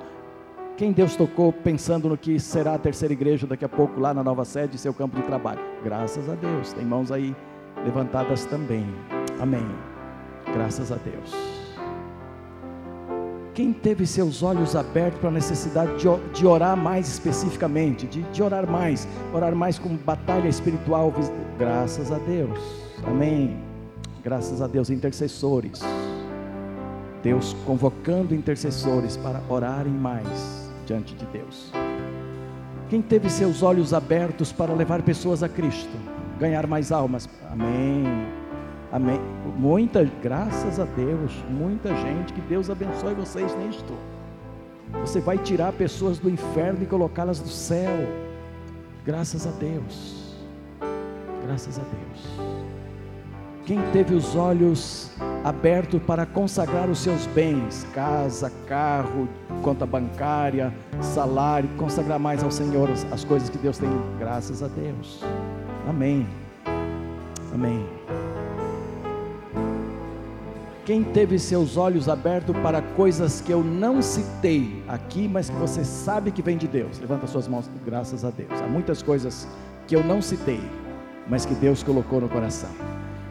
Quem 0.76 0.92
Deus 0.92 1.16
tocou 1.16 1.52
pensando 1.52 2.08
no 2.08 2.18
que 2.18 2.38
será 2.38 2.74
a 2.74 2.78
terceira 2.78 3.14
igreja 3.14 3.46
daqui 3.46 3.64
a 3.64 3.68
pouco 3.68 4.00
lá 4.00 4.12
na 4.12 4.24
nova 4.24 4.44
sede, 4.44 4.76
seu 4.76 4.92
campo 4.92 5.16
de 5.16 5.22
trabalho? 5.22 5.60
Graças 5.82 6.28
a 6.28 6.34
Deus, 6.34 6.72
tem 6.72 6.84
mãos 6.84 7.10
aí 7.10 7.34
levantadas 7.84 8.44
também. 8.44 8.84
Amém. 9.40 9.66
Graças 10.52 10.90
a 10.92 10.96
Deus. 10.96 11.53
Quem 13.54 13.72
teve 13.72 14.04
seus 14.04 14.42
olhos 14.42 14.74
abertos 14.74 15.20
para 15.20 15.28
a 15.28 15.32
necessidade 15.32 15.92
de, 15.98 16.08
de 16.32 16.44
orar 16.44 16.76
mais 16.76 17.06
especificamente, 17.06 18.04
de, 18.04 18.22
de 18.22 18.42
orar 18.42 18.68
mais, 18.68 19.06
orar 19.32 19.54
mais 19.54 19.78
com 19.78 19.94
batalha 19.94 20.48
espiritual, 20.48 21.14
graças 21.56 22.10
a 22.10 22.18
Deus, 22.18 22.58
amém. 23.06 23.56
Graças 24.24 24.60
a 24.60 24.66
Deus, 24.66 24.90
intercessores. 24.90 25.80
Deus 27.22 27.54
convocando 27.64 28.34
intercessores 28.34 29.16
para 29.16 29.40
orarem 29.48 29.92
mais 29.92 30.72
diante 30.84 31.14
de 31.14 31.24
Deus. 31.26 31.70
Quem 32.90 33.00
teve 33.00 33.30
seus 33.30 33.62
olhos 33.62 33.94
abertos 33.94 34.50
para 34.50 34.74
levar 34.74 35.00
pessoas 35.02 35.44
a 35.44 35.48
Cristo, 35.48 35.96
ganhar 36.40 36.66
mais 36.66 36.90
almas, 36.90 37.28
amém 37.52 38.43
Amém. 38.94 39.20
Muita, 39.56 40.08
graças 40.22 40.78
a 40.78 40.84
Deus, 40.84 41.32
muita 41.50 41.88
gente, 41.96 42.32
que 42.32 42.40
Deus 42.42 42.70
abençoe 42.70 43.12
vocês 43.12 43.52
nisto. 43.56 43.92
Você 45.00 45.20
vai 45.20 45.36
tirar 45.36 45.72
pessoas 45.72 46.20
do 46.20 46.30
inferno 46.30 46.80
e 46.80 46.86
colocá-las 46.86 47.40
no 47.40 47.48
céu. 47.48 47.90
Graças 49.04 49.48
a 49.48 49.50
Deus. 49.50 50.36
Graças 51.44 51.76
a 51.76 51.82
Deus. 51.82 52.54
Quem 53.66 53.80
teve 53.90 54.14
os 54.14 54.36
olhos 54.36 55.10
abertos 55.42 56.00
para 56.00 56.24
consagrar 56.24 56.88
os 56.88 57.00
seus 57.00 57.26
bens, 57.26 57.84
casa, 57.92 58.52
carro, 58.68 59.28
conta 59.60 59.84
bancária, 59.84 60.72
salário, 61.00 61.68
consagrar 61.76 62.20
mais 62.20 62.44
ao 62.44 62.50
Senhor 62.52 62.88
as 63.10 63.24
coisas 63.24 63.48
que 63.48 63.58
Deus 63.58 63.76
tem, 63.76 63.90
graças 64.20 64.62
a 64.62 64.68
Deus. 64.68 65.20
Amém. 65.88 66.24
Amém. 67.52 68.03
Quem 70.84 71.02
teve 71.02 71.38
seus 71.38 71.78
olhos 71.78 72.10
abertos 72.10 72.54
para 72.58 72.82
coisas 72.82 73.40
que 73.40 73.50
eu 73.50 73.64
não 73.64 74.02
citei 74.02 74.82
aqui, 74.86 75.26
mas 75.26 75.48
que 75.48 75.56
você 75.56 75.82
sabe 75.82 76.30
que 76.30 76.42
vem 76.42 76.58
de 76.58 76.68
Deus? 76.68 76.98
Levanta 76.98 77.26
suas 77.26 77.48
mãos, 77.48 77.70
graças 77.86 78.22
a 78.22 78.30
Deus. 78.30 78.52
Há 78.60 78.66
muitas 78.66 79.02
coisas 79.02 79.48
que 79.86 79.96
eu 79.96 80.04
não 80.04 80.20
citei, 80.20 80.60
mas 81.26 81.46
que 81.46 81.54
Deus 81.54 81.82
colocou 81.82 82.20
no 82.20 82.28
coração. 82.28 82.68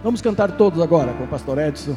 Vamos 0.03 0.19
cantar 0.19 0.57
todos 0.57 0.81
agora 0.81 1.13
com 1.13 1.25
o 1.25 1.27
pastor 1.27 1.59
Edson. 1.59 1.95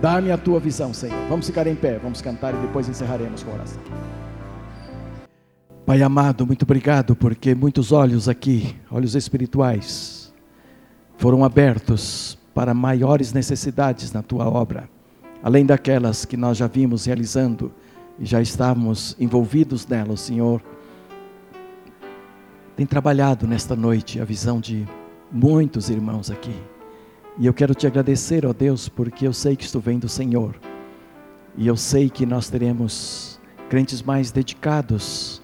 Dá-me 0.00 0.32
a 0.32 0.36
tua 0.36 0.58
visão, 0.58 0.92
Senhor. 0.92 1.16
Vamos 1.28 1.46
ficar 1.46 1.68
em 1.68 1.76
pé, 1.76 1.96
vamos 2.02 2.20
cantar 2.20 2.54
e 2.54 2.56
depois 2.58 2.88
encerraremos 2.88 3.44
com 3.44 3.52
oração. 3.52 3.80
Pai 5.86 6.02
amado, 6.02 6.44
muito 6.44 6.64
obrigado 6.64 7.14
porque 7.14 7.54
muitos 7.54 7.92
olhos 7.92 8.28
aqui, 8.28 8.74
olhos 8.90 9.14
espirituais, 9.14 10.34
foram 11.16 11.44
abertos 11.44 12.36
para 12.54 12.72
maiores 12.72 13.32
necessidades 13.32 14.12
na 14.12 14.22
tua 14.22 14.48
obra, 14.48 14.88
além 15.42 15.66
daquelas 15.66 16.24
que 16.24 16.36
nós 16.36 16.56
já 16.56 16.66
vimos 16.66 17.04
realizando 17.04 17.72
e 18.18 18.24
já 18.24 18.40
estávamos 18.40 19.16
envolvidos 19.18 19.86
nelas, 19.86 20.20
Senhor. 20.20 20.62
Tem 22.76 22.86
trabalhado 22.86 23.46
nesta 23.46 23.74
noite 23.74 24.20
a 24.20 24.24
visão 24.24 24.60
de 24.60 24.86
muitos 25.30 25.90
irmãos 25.90 26.30
aqui. 26.30 26.54
E 27.36 27.46
eu 27.46 27.52
quero 27.52 27.74
te 27.74 27.86
agradecer, 27.86 28.46
ó 28.46 28.52
Deus, 28.52 28.88
porque 28.88 29.26
eu 29.26 29.32
sei 29.32 29.56
que 29.56 29.64
isto 29.64 29.80
vem 29.80 29.98
do 29.98 30.08
Senhor. 30.08 30.54
E 31.56 31.66
eu 31.66 31.76
sei 31.76 32.08
que 32.08 32.24
nós 32.24 32.48
teremos 32.48 33.40
crentes 33.68 34.02
mais 34.02 34.30
dedicados 34.30 35.42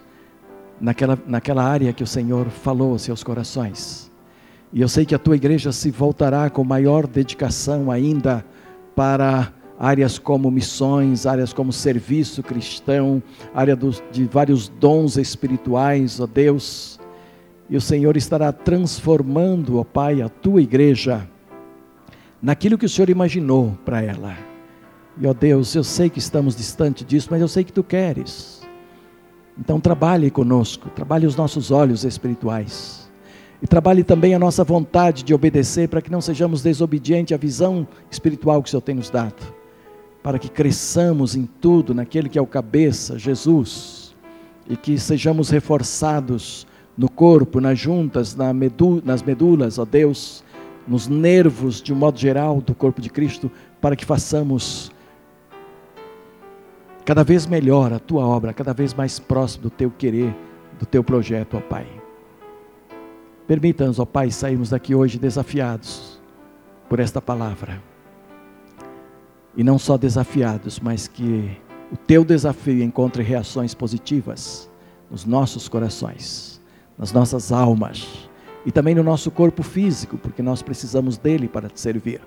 naquela, 0.80 1.18
naquela 1.26 1.64
área 1.64 1.92
que 1.92 2.02
o 2.02 2.06
Senhor 2.06 2.48
falou 2.48 2.92
aos 2.92 3.02
seus 3.02 3.24
corações. 3.24 4.09
E 4.72 4.80
eu 4.80 4.88
sei 4.88 5.04
que 5.04 5.14
a 5.14 5.18
tua 5.18 5.34
igreja 5.34 5.72
se 5.72 5.90
voltará 5.90 6.48
com 6.48 6.62
maior 6.62 7.06
dedicação 7.06 7.90
ainda 7.90 8.44
para 8.94 9.52
áreas 9.78 10.18
como 10.18 10.50
missões, 10.50 11.26
áreas 11.26 11.52
como 11.52 11.72
serviço 11.72 12.42
cristão, 12.42 13.22
área 13.54 13.76
de 14.12 14.24
vários 14.24 14.68
dons 14.68 15.16
espirituais, 15.16 16.20
ó 16.20 16.26
Deus. 16.26 17.00
E 17.68 17.76
o 17.76 17.80
Senhor 17.80 18.16
estará 18.16 18.52
transformando, 18.52 19.78
ó 19.78 19.84
Pai, 19.84 20.22
a 20.22 20.28
tua 20.28 20.60
igreja 20.60 21.28
naquilo 22.42 22.78
que 22.78 22.86
o 22.86 22.88
Senhor 22.88 23.10
imaginou 23.10 23.76
para 23.84 24.02
ela. 24.02 24.36
E 25.18 25.26
ó 25.26 25.34
Deus, 25.34 25.74
eu 25.74 25.82
sei 25.82 26.08
que 26.08 26.18
estamos 26.18 26.54
distante 26.54 27.04
disso, 27.04 27.28
mas 27.30 27.40
eu 27.40 27.48
sei 27.48 27.64
que 27.64 27.72
tu 27.72 27.82
queres. 27.82 28.62
Então 29.58 29.80
trabalhe 29.80 30.30
conosco, 30.30 30.88
trabalhe 30.90 31.26
os 31.26 31.36
nossos 31.36 31.70
olhos 31.70 32.04
espirituais. 32.04 32.99
E 33.62 33.66
trabalhe 33.66 34.02
também 34.02 34.34
a 34.34 34.38
nossa 34.38 34.64
vontade 34.64 35.22
de 35.22 35.34
obedecer 35.34 35.88
para 35.88 36.00
que 36.00 36.11
não 36.11 36.20
sejamos 36.20 36.62
desobedientes 36.62 37.34
à 37.34 37.36
visão 37.36 37.86
espiritual 38.11 38.62
que 38.62 38.68
o 38.68 38.70
Senhor 38.70 38.80
tem 38.80 38.94
nos 38.94 39.11
dado. 39.11 39.54
Para 40.22 40.38
que 40.38 40.48
cresçamos 40.48 41.36
em 41.36 41.44
tudo 41.44 41.94
naquele 41.94 42.28
que 42.28 42.38
é 42.38 42.42
o 42.42 42.46
cabeça, 42.46 43.18
Jesus, 43.18 44.14
e 44.68 44.76
que 44.76 44.98
sejamos 44.98 45.50
reforçados 45.50 46.66
no 46.96 47.11
corpo, 47.11 47.61
nas 47.61 47.78
juntas, 47.78 48.34
na 48.34 48.52
medu 48.52 49.02
nas 49.04 49.22
medulas, 49.22 49.78
ó 49.78 49.84
Deus, 49.84 50.44
nos 50.86 51.08
nervos 51.08 51.82
de 51.82 51.92
um 51.92 51.96
modo 51.96 52.18
geral 52.18 52.61
do 52.61 52.74
corpo 52.74 53.00
de 53.00 53.11
Cristo, 53.11 53.50
para 53.80 53.96
que 53.96 54.04
façamos 54.04 54.90
cada 57.04 57.24
vez 57.24 57.46
melhor 57.46 57.92
a 57.92 57.98
tua 57.98 58.26
obra, 58.26 58.52
cada 58.52 58.72
vez 58.72 58.94
mais 58.94 59.18
próximo 59.18 59.64
do 59.64 59.70
teu 59.70 59.90
querer, 59.90 60.34
do 60.78 60.86
teu 60.86 61.02
projeto, 61.02 61.56
ó 61.56 61.61
Pai. 61.61 61.99
Permita-nos, 63.51 63.98
ó 63.98 64.05
Pai, 64.05 64.30
sairmos 64.30 64.70
daqui 64.70 64.94
hoje 64.94 65.18
desafiados 65.18 66.20
por 66.88 67.01
esta 67.01 67.20
palavra 67.20 67.82
e 69.57 69.64
não 69.64 69.76
só 69.76 69.98
desafiados, 69.98 70.78
mas 70.78 71.09
que 71.09 71.51
o 71.90 71.96
teu 71.96 72.24
desafio 72.24 72.80
encontre 72.80 73.24
reações 73.24 73.74
positivas 73.74 74.70
nos 75.11 75.24
nossos 75.24 75.68
corações, 75.68 76.61
nas 76.96 77.11
nossas 77.11 77.51
almas 77.51 78.28
e 78.64 78.70
também 78.70 78.94
no 78.94 79.03
nosso 79.03 79.32
corpo 79.32 79.64
físico, 79.64 80.16
porque 80.16 80.42
nós 80.42 80.62
precisamos 80.62 81.18
dele 81.18 81.48
para 81.48 81.68
te 81.68 81.80
servir. 81.80 82.20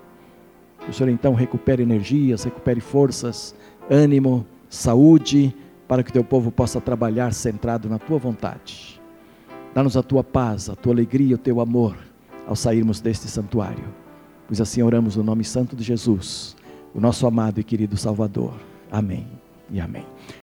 Que 0.80 0.90
o 0.90 0.92
Senhor 0.92 1.08
então 1.08 1.32
recupere 1.32 1.82
energias, 1.82 2.44
recupere 2.44 2.82
forças, 2.82 3.54
ânimo, 3.88 4.44
saúde, 4.68 5.56
para 5.88 6.02
que 6.02 6.10
o 6.10 6.12
teu 6.12 6.22
povo 6.22 6.52
possa 6.52 6.82
trabalhar 6.82 7.32
centrado 7.32 7.88
na 7.88 7.98
tua 7.98 8.18
vontade. 8.18 8.93
Dá-nos 9.74 9.96
a 9.96 10.02
tua 10.02 10.22
paz, 10.22 10.70
a 10.70 10.76
tua 10.76 10.92
alegria, 10.92 11.34
o 11.34 11.38
teu 11.38 11.60
amor 11.60 11.96
ao 12.46 12.54
sairmos 12.54 13.00
deste 13.00 13.26
santuário. 13.26 13.84
Pois 14.46 14.60
assim 14.60 14.82
oramos 14.82 15.16
no 15.16 15.22
nome 15.22 15.44
santo 15.44 15.74
de 15.74 15.82
Jesus 15.82 16.56
o 16.94 17.00
nosso 17.00 17.26
amado 17.26 17.58
e 17.58 17.64
querido 17.64 17.96
Salvador. 17.96 18.54
Amém 18.90 19.26
e 19.70 19.80
amém. 19.80 20.13